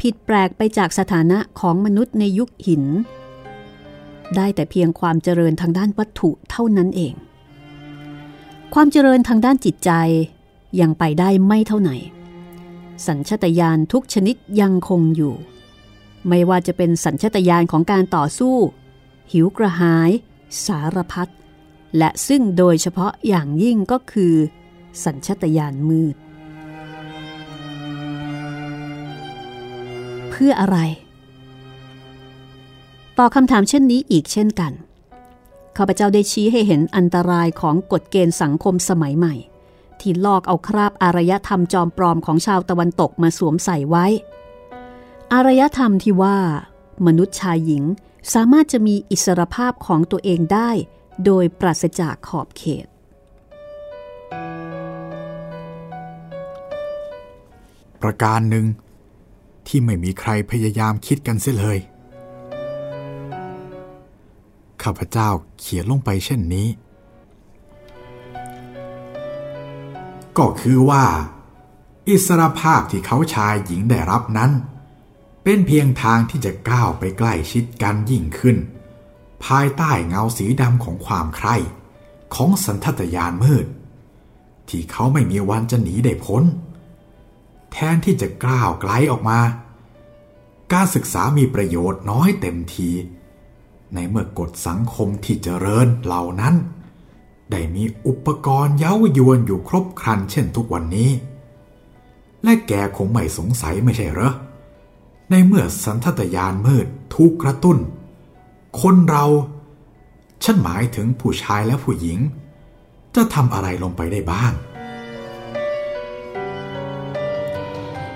[0.01, 2.83] ผิดแปลกไปจากสถานะของมนุษย์ในยุคหิน
[4.35, 7.13] ได้แต่เพียงความเจริญทางด้านวัตถุเท่านั้นเอง
[8.73, 9.91] ความเจริญทางด้านจิตใจ
[10.81, 11.97] ยังไปได้ไม่เท่าไหร่
[13.07, 15.33] สัญชตาตญาณทุกชนิดยังคงอยู่
[16.27, 18.55] ไม่ว่าจะเป็นสัญชตาตญาณของการต่อสู้
[19.31, 20.11] หิวกระหาย
[20.65, 21.31] สารพัด
[21.97, 24.35] และซึ่งโดยเฉพาะอย่างยิ่งก็คือ
[25.03, 26.15] สัญชตาตญาณมืด
[30.29, 30.77] เพื่ออะไร
[33.17, 34.73] ต่อคำถามเช่นนี้อีกเช่นกัน
[35.77, 39.35] ข้าพเจ้าได้ชี้ให้เห็นอันตรายของกฎเกณฑ์สังคมสมัยใหม่
[39.99, 44.05] ที่ลอกเอาคราบอารยธรรมจอมปลอมของชาวตะวันตกมาสวมใส่ไว้
[45.33, 46.37] อารยธรรมที่ว่า
[47.07, 47.83] มนุษย์ชายหญิง
[48.33, 50.69] สามารถจะมีอิสรภาพของตัวเองได้
[51.25, 52.87] โดยปราศจากขอบเขต
[58.01, 58.65] ประการหนึ่ง
[59.67, 61.77] ที่ไม่มีใครพยายามคิดกันเสียเลย
[64.83, 65.29] ข้าพเจ้า
[65.59, 66.67] เขียนลงไปเช่นนี้
[70.37, 71.05] ก็คือว่า
[72.07, 74.51] อิสรภาพที่เขาชายหญิงได้รับนั้น
[75.43, 78.57] เป็นเพียงทางที่จะก้าวไปใกล้ชิดกันยิ่งขึ้น
[79.45, 81.55] ภายใต้เงาสีดำของความใคร่
[82.35, 83.65] ของสันทัตยานมืด
[84.69, 86.43] ที่เขาไม่มีวันจะหนีได้พ้น
[87.71, 89.39] แทนที่จะกล้าวไกลออกมา
[90.73, 92.89] การศึกษามีประโยชน์น้อยเต็มที
[93.93, 96.55] ในเมื่อกฎสังคมที่เจริญเหล่านั้น
[97.51, 101.11] ได้มีอุปกรณ์เย้ายวนอยู่ครบครันเช่นทุกวันนี้
[102.43, 104.33] และแกคงไม่สงสัยไม่ใช่เหรอ
[105.29, 107.77] ในเมื่อสันทตยานมืดถูกกระตุ้น
[108.81, 109.25] คนเรา
[110.43, 112.19] ฉันหมายถึงผู้ชายและผู้หญิง
[113.15, 114.51] จะทำอะไรลงไปได้บ้าง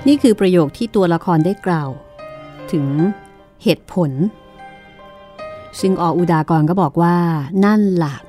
[0.07, 1.89] นี่คือประโยคที่ตัวละครได้กล่าว
[2.71, 2.88] ถึง
[3.63, 4.11] เหตุผล
[5.80, 7.17] ซึ่งออุดากรก็บอกว่า
[7.65, 8.21] นั่นหลัก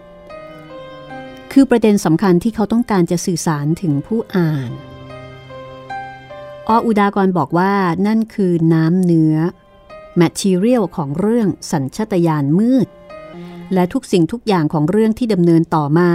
[1.53, 4.71] คือประเด็นสำคัญที่เขาต้องการจะสื่อสารถึงผู้อ่าน
[6.69, 7.73] ออุดากรบอกว่า
[8.07, 9.37] นั่นคือน้ำเนื้อ
[10.21, 12.89] material ของเรื่องสัญชตาตญาณมืด
[13.75, 16.11] และทุกสิ่งทุกอย่างของเรื่องที่ดำเนินต่อมา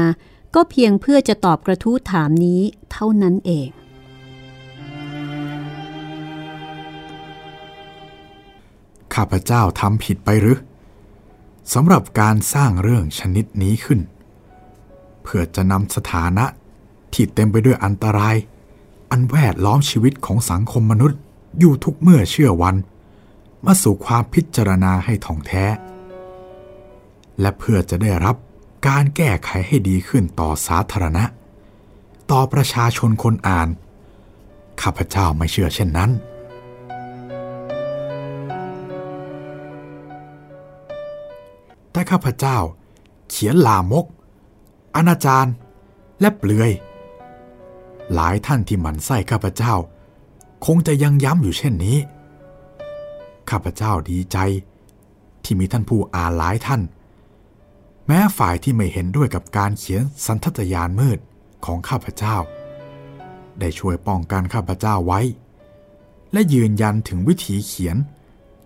[0.56, 2.62] ก็เพียงเพื่อจะตอบกระทู้ถามนี้
[2.92, 3.70] เท่านั้นเอง
[9.14, 10.58] ข้าพเจ้าทำผิดไปหรือ
[11.74, 14.00] สำหรับการสร้างเรื่องชนิดนี้ขึ้น
[15.24, 16.46] เพื่อจะนำสถานะ
[17.14, 18.36] ที่เต็มไปด้วยอันตราย
[19.12, 21.20] อันแวดล้อมชีวิตของสังคมมนุษย์
[21.60, 22.76] อยู่ทุกเมื่อเชื่อวัน
[23.66, 25.66] มาสู่ความพิจารณาให้ท่องแท้
[27.40, 28.36] และเพื่อจะได้รับ
[28.88, 31.26] การแก้ไขให้ดีขึ้นต่อสาธารณะ
[32.32, 33.70] ต่อประชาชนคนอ่าน
[34.82, 36.12] ข้าพเจ้าไม่เชื่อเช่นนั้น
[42.12, 42.58] ข้าพเจ้า
[43.30, 44.06] เขียนลามก
[44.96, 45.50] อนาจาร
[46.22, 46.72] และเปลือย
[48.14, 49.74] หลายท่านที่หมั่นไส้ข้าพเจ้า
[50.66, 51.98] คงจะยังย้ำอยู่เช่นนี้
[53.50, 54.38] ข้าพเจ้าดีใจ
[55.44, 56.82] ที่มีท่านผู้อ่านหลายท่าน
[58.08, 61.20] แม้ฝ่ายที่ไม่เห็นด้วยกับการเขียนสันทัตยานมืด
[61.66, 62.36] ของข้าพเจ้า
[63.60, 65.22] ได้ช่วยป้องกันข้าพเจ้าไว้
[66.32, 67.98] และยืนยันถึงวิธีเขียน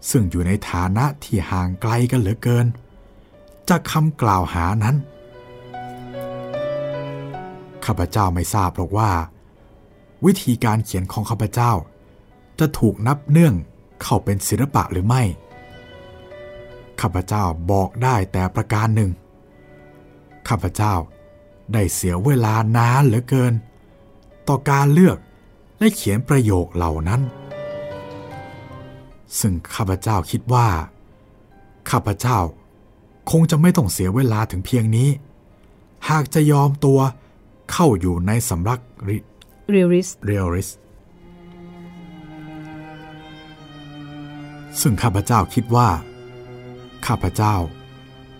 [0.09, 2.67] ซึ่งอยู่ในฐานะที่ห่างไกลกันเหลือเกิน
[3.69, 4.95] จากคำกล่าวหานั้น
[7.85, 9.11] ข้าพเจ้าไม่ทราบหรอกว่า
[10.25, 11.71] วิธีการเขียนของข้าพเจ้า
[12.59, 13.53] จะถูกนับเนื่อง
[14.01, 15.23] เข้าเป็นศิลปะหรือไม่
[17.01, 19.11] ข้าพเจ้าบอกได้แต่ประการหนึ่ง
[20.47, 20.93] ข้าพเจ้า
[21.73, 23.53] ได้เสียเวลานานเหลือเกิน
[24.47, 25.17] ต่อการเลือก
[25.79, 27.21] และเขียนประโยคเหล่านั้น
[29.39, 30.67] ซึ่งข้าพเจ้าคิดว่า
[31.89, 32.37] ข้าพเจ้า
[33.31, 35.09] คงจะไม่ต้องเสียเวลาถึงเพียงนี้
[36.09, 36.99] หากจะยอมตัว
[37.71, 39.17] เข้าอยู่ในสำรักริ
[39.69, 40.69] เรียริสเรียลริส
[44.81, 45.89] ซึ่งข้าพเจ้าคิดว่า
[47.07, 47.55] ข้าพเจ้า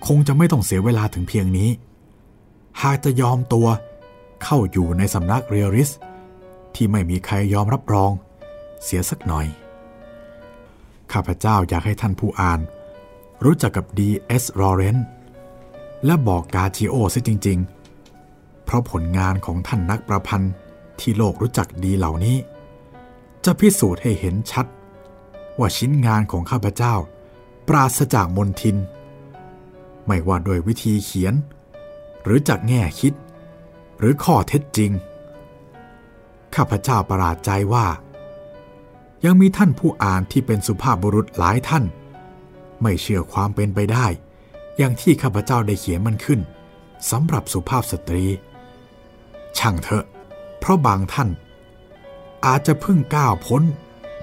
[0.08, 1.70] คงจะไม่ต้องเสียเวลาถึงเพียงนี้
[2.84, 3.68] หากจะยอมตัว
[4.44, 5.90] เข้าอยู่ในสำนักเรียลริส
[6.76, 8.12] ที่ไม่มีใครยอมรับรอง
[8.84, 9.48] เสียสักหน่อย
[11.12, 12.60] ข้าพเจ้าอยากให้ท่านผู้อ่าน
[13.44, 14.44] รู้จักกับ D.S.
[14.62, 15.04] Lawrence
[16.06, 17.60] และบอกกาจิโอซิจริง
[18.12, 20.54] ๆ เพราะผลงานของท่านนักประพันธ์
[21.00, 22.38] ที่โลกรู้จักดีเหล่านี้
[23.46, 24.66] จะพิสูจน์ให้เห็นชัด
[25.60, 26.94] ว่าชิ้นงานของข้าพเจ้า
[27.68, 28.78] ปราศจากมนทิน
[30.06, 31.34] ไม่ว่าโดยวิธีเขียน
[32.24, 33.14] หรือจากแง่คิด
[34.00, 34.92] หรือข้อเท็จจริง
[36.56, 37.88] ข้าพเจ้าประหลาดใจว่า
[39.26, 41.84] ยังมีท่านผู้อ่านที่เป็นสุภาพบุรุษหลายท่าน
[42.82, 44.06] ไม่เชื่อความเป็นไปได้
[44.78, 46.40] อย่างที่ข้าพเจ้าได้เขียนมันขึ้น
[47.12, 48.26] สำหรับสุภาพสตรี
[49.58, 50.06] ช่างเถอะ
[50.60, 51.30] เพราะบางท่าน
[52.46, 53.64] อาจจะเพิ่งก้าวพ้น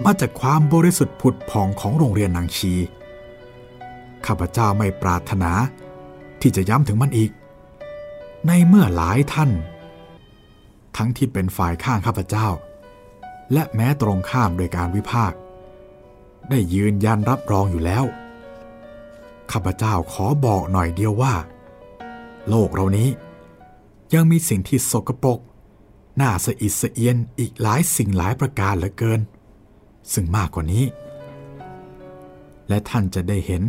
[0.05, 2.73] มาจากความบริสุทธิ์ผุดผ่องของโรงเรียนนางชี
[4.27, 5.53] ข้าพเจ้าไม่ปรารถนา
[6.41, 7.31] ที่จะย้ำถึงมันอีก
[8.47, 9.51] ในเมื่อหลายท่าน
[10.97, 12.49] ทั้งที่เป็นฝ่ายข้างข้าพเจ้า
[13.53, 15.39] และแม้ตรงข้ามโดยการวิพากษ์
[16.51, 18.05] ได้ยืนยันรับรองอยู่แล้ว
[19.53, 21.35] ข้าพเจ้าขอบอกหน่อยเดียวว่า
[22.49, 23.09] โลกเรานี้
[24.15, 25.39] ยังมีสิ่งที่สกปรก
[26.21, 29.21] น่าสะอิดสะเอียนอีกหลายสิ่งหลายประการเหลือเกิน
[30.13, 30.85] ซึ่งมากกว่านี้
[32.69, 33.63] และท่านจะได้เห็น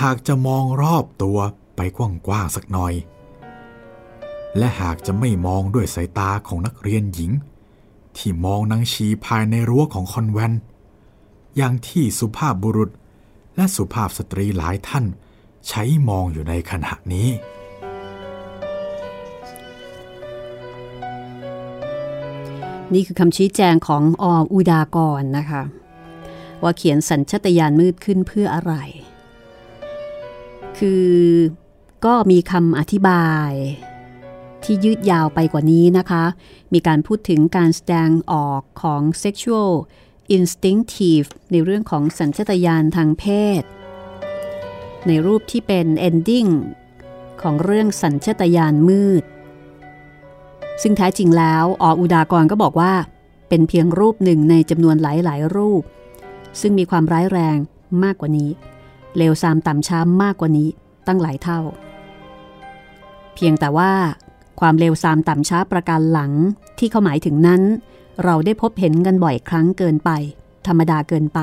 [0.00, 1.38] หากจะมองรอบตัว
[1.76, 1.98] ไปก
[2.30, 2.94] ว้างๆสักหน่อย
[4.58, 7.32] และหากจะไม่มองด้วยสายตาของนักเรียนหญิง
[8.16, 10.52] ที่มองนางชีภายในรั้วของคอนแวน
[11.56, 12.90] อย่างที่สุภาพบุรุษ
[13.56, 15.04] และสุภาพสตรีหลายท่าน
[15.68, 17.28] ใช้มองอยู่ในขณะนี้
[22.94, 25.62] นี่คือคำชี้แจงของออุดากรนะคะ
[26.62, 28.74] ว่าเขียนสัญชตาตญาณมืดขึ้นเพื่ออะไร
[30.78, 31.12] คือ
[32.04, 33.50] ก็มีคำอธิบาย
[34.64, 36.24] ที่ยืดยาวไปกว่านี้นะคะ
[36.72, 39.70] มีการพูดถึงการแสดงออกของ sexual
[40.36, 43.24] instinctive ในเรื่องของสัญชตาตญาณทางเพ
[43.60, 43.62] ศ
[45.06, 46.50] ในรูปที่เป็น ending
[47.42, 49.24] ของเรื่องสัญชตาตญาณมืด
[50.82, 52.92] ซึ่งแท้จริงแล้วออุดากรก็บอกว่า
[53.48, 55.82] เป็นเพียงรูปหนึ่งในจำนวนหลาย ๆ รูป
[56.60, 57.56] ซึ่งมีความร้ายแรง
[58.04, 58.50] มากกว่านี้
[59.16, 60.68] เลวซามต่ำช้ำมากกว่านี้
[61.06, 61.60] ตั้งหลายเท่า
[63.34, 63.92] เพียงแต่ว่า
[64.60, 66.32] ความเลวซามต่ำช้าประการหลัง
[66.78, 67.62] ที่เขาหมายถึงนั้น
[68.22, 70.10] เราได้พบเห็นกันบ่อยครั้งเกินไป
[70.66, 71.40] ธรรมดาเกินไป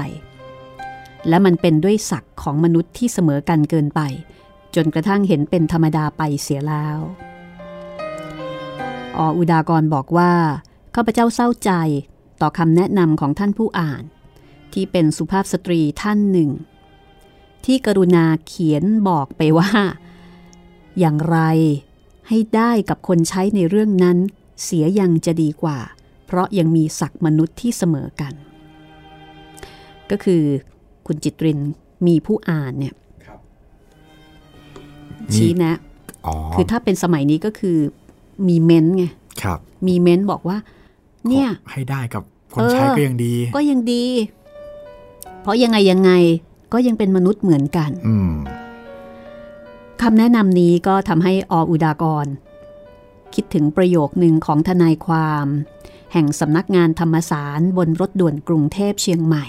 [1.28, 4.02] และมันเป็นด้วยศักดิ์ของมนุษย์ที่เสมอกันเกินไป
[4.76, 7.00] จนกระทั่งเห็นเป็นธรรมดาไปเสียแล้ว
[9.18, 10.34] ออุดากรบอกว่า
[10.96, 11.72] ข้าพเจ้าเศร้าใจ
[12.42, 14.04] ต่อคำแนะนำของท่านผู้อ่าน
[14.74, 16.50] ที่เป็นสุภาพสตรีท่านหนึ่ง
[17.66, 19.72] ที่กรุณาเขียนบอกไปว่า
[21.00, 21.38] อย่างไร
[22.28, 24.18] ให้ได้กับคนใช้ในเรื่องนั้น
[24.64, 25.80] เสียยังจะดีกว่า
[26.34, 28.34] เพราะยังมีศักดิ์มนุษย์ที่เสมอกัน
[30.12, 30.42] ก็คือ
[31.08, 31.60] คุณจิตริน
[32.08, 32.94] มีผู้อ่านเนี่ย
[35.36, 35.78] ชี้แนะ
[36.26, 37.78] อ๋อคือถ้าเป็นสมัยนี้ก็คือ
[38.48, 39.06] มีเม้นต์ไง
[39.42, 40.58] ครับมีเม้นต์บอกว่า
[41.28, 42.24] เนี่ยขอให้ได้กับ
[42.54, 44.04] คนเออใช้ก็ยังดี ก็ยังดี
[45.42, 46.12] เพราะยังไงยังไง
[46.74, 48.32] ก็ยังเป็นมนุษย์เหมือนกันอืม
[50.02, 52.26] คำแนะนำนี้ก็ทำให้ออุดากร
[53.34, 55.48] คิดถึงประโยคหนึ่งของทนายความ
[56.14, 59.46] แห่งสำนักงานธรรมสารบนรถด่วนกรุงเทพเชียงใหม่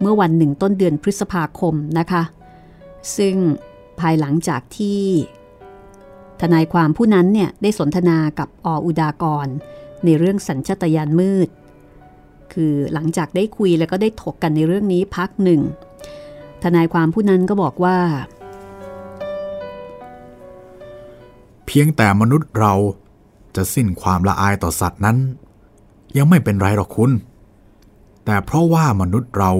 [0.00, 2.22] เมื่อวันหนึ่งต้นเดือนพฤษภาคมนะคะ
[3.16, 3.36] ซึ่ง
[4.00, 5.02] ภายหลังจากที่
[6.40, 9.46] ทนายความผู้นั้นเนี่ยได้สนทนากับออุดากร
[10.04, 11.48] ในเรื่องสัญชตาตญาณมืด
[12.52, 15.60] คือหลังจากได้คุยแล้วก็ได้ถกกันในเรื่องนี้พักหนึ่ง
[16.62, 17.98] ทนายความผู้นั้นก็บอกว่า
[21.66, 22.74] เพียงแต่มนุษย์เรา
[23.56, 25.16] จะสิ้นความละอายต่อสัตว์นั้น
[26.16, 27.10] ยังไม่เป็นไรหรอกคุณ
[28.24, 29.52] แต่เพราะว่ามนุษย์เรา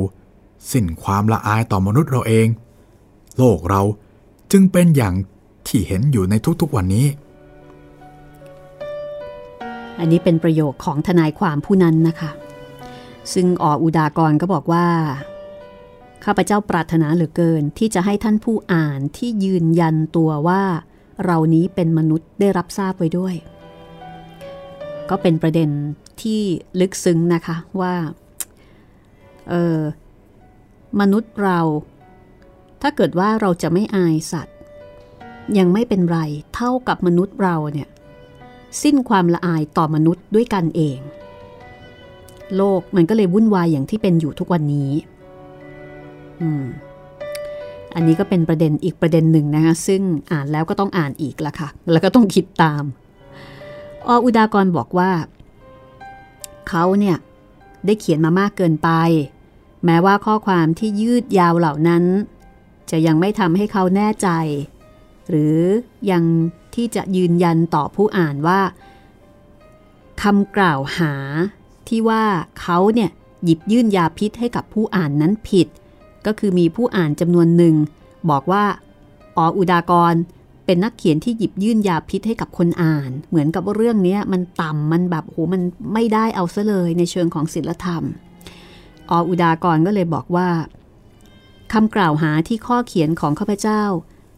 [0.72, 2.47] สิ้นความละอายต่อมนุษย์เราเอง
[3.36, 3.82] โลกเรา
[4.53, 5.14] จึงเป็นอย่าง
[5.66, 7.07] ที่เห็นอยู่ในทุกๆวันนี้
[9.99, 12.30] อันนี้เป็นประโยคของทนายความผู้นั้นนะคะ
[13.32, 14.86] ซึ่งออุดากรก็บอกว่า
[16.24, 20.62] ข้าพเจ้าปรารถนาเหลือเกินที่จะให้ท่านผู้อ่านที่ยืนยันตัวว่า
[21.24, 23.34] เรานี้เป็นมนุษย์ได้รับทราบไว้ด้วย
[25.11, 25.70] ก็เป็นประเด็น
[26.23, 26.43] ที่
[26.81, 27.95] ลึกซึ้งนะคะว่า
[29.49, 29.81] เออ
[31.01, 31.61] มนุษย์เรา
[32.83, 34.57] ถ้าเกิดว่าเราจะไม่อายสัตว์
[35.59, 36.19] ยังไม่เป็นไร
[36.55, 37.89] เท่ากับมนุษย์เราเนี่ย
[38.83, 40.99] สิ้นความละอายต่อมนุษย์ด้วยกันเอง
[42.57, 44.93] โลกมันก็เลยวุ่นวายอย่างที่เป็นอยู่ทุกวันนี้
[46.43, 46.64] อืม
[47.95, 52.85] อันนี้ก็เป็นประเด็นอีกประเด็นหนึ่งนะคะซึ่งอ่านแล้วก็ต้องอ่านอีกละค่ะ แล้วก็ต้องคิดตาม
[54.09, 55.11] ออุดากรบอกว่า
[56.69, 57.17] เขาเนี่ย
[57.87, 58.91] ได้เขียนมามากเกินไป
[59.85, 62.05] แม้ว่าข้อความที่ยืดยาวเหล่านั้น
[62.91, 64.29] จะยังไม่ทำให้เขาแน่ใจ
[65.29, 65.59] หรือ
[66.11, 66.25] ยัง
[66.75, 68.61] ที่จะยืนยันต่อผู้อ่านว่า
[70.23, 71.12] คำกล่าวหา
[71.89, 72.25] ที่ว่า
[72.61, 73.11] เขาเนี่ย
[73.45, 75.69] หยิบยื่นยาพิษให้กับผู้อ่านนั้นผิด
[76.27, 77.75] ก็คือมีผู้อ่านจำนวนหนึ่ง
[78.31, 78.64] บอกว่า
[79.39, 80.14] ออุดากร
[80.67, 85.62] เป็นนักเขียนที่หยิบยื่นยาพิษให้กับคนอ่าน เหมือนกับว่าเรื่องนี้มันต่ำมันแบบโหมัน
[85.93, 88.03] ไม่ได้เอาซะเลยในเชิงของศิลธรรม
[89.11, 90.49] ออุดากรก็เลยบอกว่า
[91.73, 93.83] คำกล่าวหาที่ข้อเขียนของข้าพเจ้า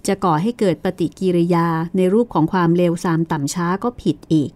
[0.07, 4.51] จะก่อให้เกิดปฏิกิริยาในรูปของความเลวทรามต่ำช้าก็ผิดอีก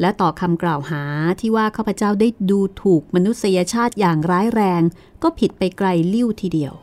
[0.00, 1.02] และต่อคำกล่าวหา
[1.40, 4.82] ที่ว่าข้าพเจ้าได้ดูถูกมนุษยชาติอย่างร้ายแรง
[5.22, 6.74] ก็ผิดไปไกลลิ้วทีเดียว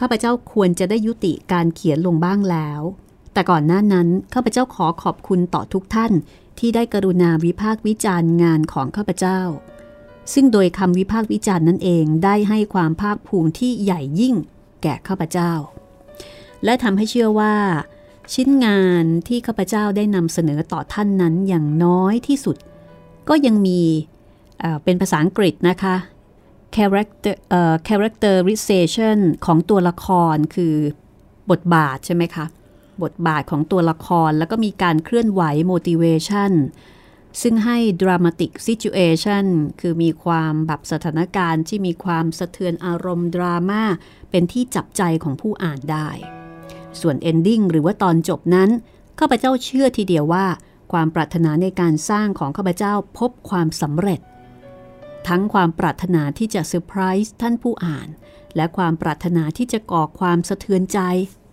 [0.00, 2.82] ข้าพเจ้าควรจะได้ยุติการเขียนลงบ้างแล้ว
[3.36, 6.12] แต่ก่อนหน้านั้นข้าพเจ้าขอขอบคุณต่อทุกท่าน
[6.58, 9.40] ที่ได้กรุณาวิพากษ์วิจารณ์งานของข้าพเจ้า
[10.32, 14.34] ซึ่งโดยคำวิพากษ์วิจารณ์นั่นเองได้ให้ความภาคภูมิที่ใหญ่ยิ่ง
[14.82, 15.52] แก่ข้าพเจ้า
[16.64, 17.54] และทำให้เชื่อว่า
[18.34, 22.56] ชิ้นงานที่ข้าพเจ้าได้นำเสนอต่อท่านนั้นอย่างน้อยที่สุด
[23.28, 23.80] ก็ยังมี
[24.84, 25.96] เป็นภาษาอังกฤษนะคะ
[26.76, 30.74] character uh, characterization ของตัวละครคือ
[31.50, 32.46] บทบาทใช่ไหมคะ
[33.02, 35.42] บทบาทของตัวละคร แล้วก็มีการเคลื่อนไหว
[35.72, 36.52] motivation
[37.42, 39.46] ซึ่งให้ dramatic situation
[39.80, 43.82] คือมีความแบบสถานการณ์ที่มีความสะเทือนอารมณ์ดราม่า
[44.30, 46.08] เป็นที่จับใจของผู้อ่านได้
[47.00, 48.70] ส่วน ending หรือว่าตอนจบนั้น
[49.18, 50.46] ข้าพเจ้าเชื่อทีเดียวว่า
[50.92, 54.20] ความปรารถนาในการสร้างของข้าพเจ้าพบความสำเร็จ
[55.28, 58.08] ทั้งความปรารถนาที่จะเซอร์ไพรส์ท่านผู้อ่าน
[58.56, 61.00] และความปรารถนาที่จะก่อความสะเทือนใจ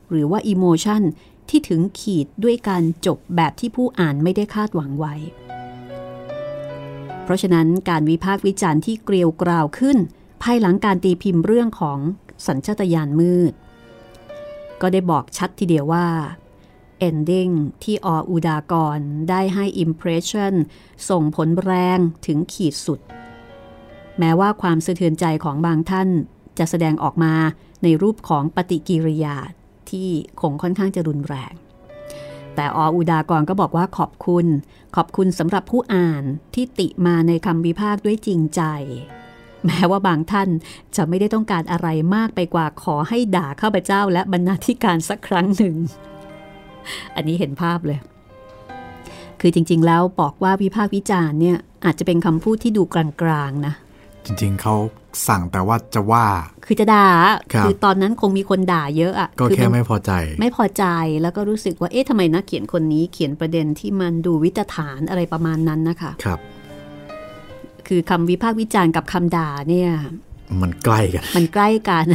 [0.10, 1.02] หรือว่าอิโมชัน
[1.50, 5.16] ที่ถึงขีดด้วยการจบแบบที่ผู้อ่านไม่ได้คาดหวังไว้
[7.24, 9.98] เพราะฉะนั้นการวิพากษ์วิจารณ์ที่เกลียวกราวขึ้น
[10.44, 12.00] ภายหลังการตีพิมพ์เรื่องของ
[12.48, 13.54] สัญชตาตญาณมืด
[14.82, 16.08] ก็ได้บอกชัดทีเดียวว่า
[17.08, 20.54] ending ที่ออุดากรได้ให้ impression
[21.10, 23.00] ส่งผลแรงถึงขีดสุด
[24.20, 26.10] แม้ว่าความสะเทือนใจของบางท่าน
[26.58, 27.34] จะแสดงออกมา
[27.84, 29.36] ในรูปของปฏิกิริยา
[29.94, 30.10] ที่
[30.42, 31.54] คงค่อนข้างจะรุนแรง
[32.56, 34.46] แต่ออุดากรก็บอกว่าขอบคุณ
[34.96, 36.24] ขอบคุณสำหรับผู้อ่าน
[36.54, 38.62] ที่ติมาในคำวิพากษ์ด้วยจริงใจ
[39.66, 40.50] แม้ว่าบางท่าน
[40.96, 45.76] จะไม่ได้ต้องการอะไรมากไปกว่าขอให้ด่าข้าพเจ้าและบรรณาธิการสักครั้งหนึ่ง
[47.16, 48.00] อันนี้เห็นภาพเลย
[49.42, 53.74] คือจริงๆแล้วบอกว่าวิพากษ์วิจารณ์เนี่ยอาจจะเป็นคำพูดที่ดูกลางๆนะ
[54.26, 54.76] จริงๆเขา
[55.28, 56.26] สั่งแต่ว่าจะว่า
[56.66, 57.08] คือจะด่า
[57.54, 60.86] คคือตอนนั้นคงมีคนด่าเยอะอะก็แค่ไม่พอใจ ไม่พอใจ
[61.22, 66.40] แล้วก็รู้สึกว่าเอ๊ะทำไมนักเขียนคนนี้เขียนประเด็นที่มันดูวิตฐานอะไรประมาณนั้นนะคะครับ
[67.88, 69.90] คือคำวิพากษ์วิจารณ์กับคำด่าเนี่ย
[70.62, 72.06] มันใกล้กัน มันใกล้กัน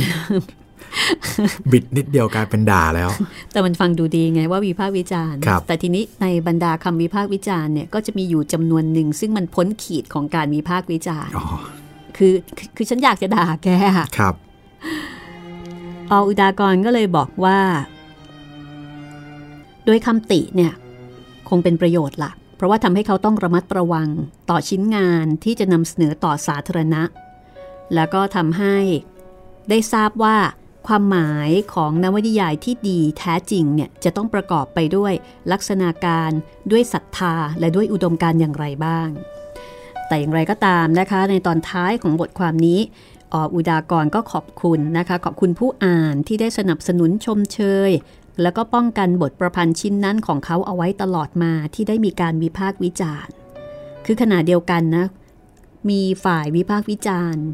[1.72, 3.10] บิดนิดเดียวกลายเป็นด่าแล้ว
[3.52, 11.34] แต่มันฟังดูดีไงว่าวิพากษ์วิจารณ์ แต่ทีนี้ในบรรดาคำวิพากษ์วิจารณ์เนี่ยก็จะมีอยู่จำนวนหนึ่งซึ่งมันพ้นขีดของการวิพากษ์วิจารณ์
[12.18, 12.34] คือ
[12.76, 13.68] คือฉันอยากจะด่าแก
[14.18, 14.34] ครับ
[16.10, 17.58] ออุดากรก็เลยบอกว่า
[19.84, 20.72] โดยคำติเนี่ย
[21.48, 24.08] คงเป็นประโยชน์หลักเพราะว่าทำให้เขาต้องระมัดระวัง
[24.50, 27.02] ต่อชิ้นงานที่จะนำเสนอต่อสาธารณะ
[27.94, 28.76] แล้วก็ทำให้
[29.68, 30.36] ได้ทราบว่า
[30.86, 35.12] ความหมายของนวนิยายที่ดีแท้จริงเนี่ยจะต้องประกอบไปด้วย
[35.52, 36.30] ลักษณะการ
[36.70, 39.08] ด้วยศรัทธาและด้วยอุดมการอย่างไรบ้าง
[40.08, 42.80] แต่อย่างไรก็ตามนะคะ ในตอนท้ายของบทความนี้
[43.32, 47.90] ออุดากรก็ขอบคุณนะคะ ขอบคุณผู้อ่านที่ได้สนับสนุนชมเชย
[48.42, 53.32] แล้วก็ป้องกันบทประพันธ์ชิ้นนั้นของเขาเอาไว้ตลอดมาที่ได้มีการวิพากษ์วิจารณ์
[54.06, 55.06] คือขณะเดียวกันนะ
[55.90, 57.44] มีฝ่ายวิพากษ์วิจารณ์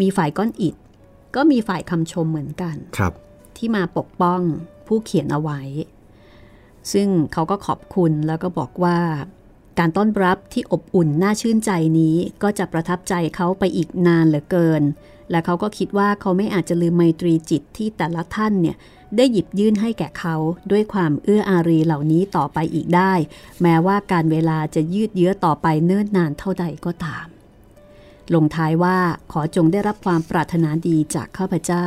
[0.00, 0.74] มีฝ่ายก้อนอิด
[1.34, 3.12] ก็มีฝ่ายคำชมเหมือนกันครับ
[3.56, 4.40] ที่มาปกป้อง
[4.86, 5.60] ผู้เขียนเอาไว้
[6.92, 8.98] ซึ่งเขาก็ขอบคุณแล้วก็บอกว่า
[9.78, 14.82] การต้อนรับที่อบอุ่นน่าชื่นใจนี้ก็จะประทับใจเขาไปอีกนานเหลือเกิน
[15.30, 18.76] และเขาก็คิดว่าเขาไม่อาจจะลืมไมตรีจิตที่แต่ละท่านเนี่ย
[19.16, 20.36] ได้หยิบยื่นให้แก่เขา
[20.70, 23.12] ด้วยความเอื้ออารีเหล่านี้ต่อไปอีกได้
[23.62, 27.26] แม้ว่าการเวลาจะยืดเยื้อต่อไปเนิ่นนานเท่าใดก็ตาม
[28.34, 28.98] ลงท้ายว่า
[29.32, 31.86] ขอจงได้รับความปรารถนาดีจากข้าพเจ้า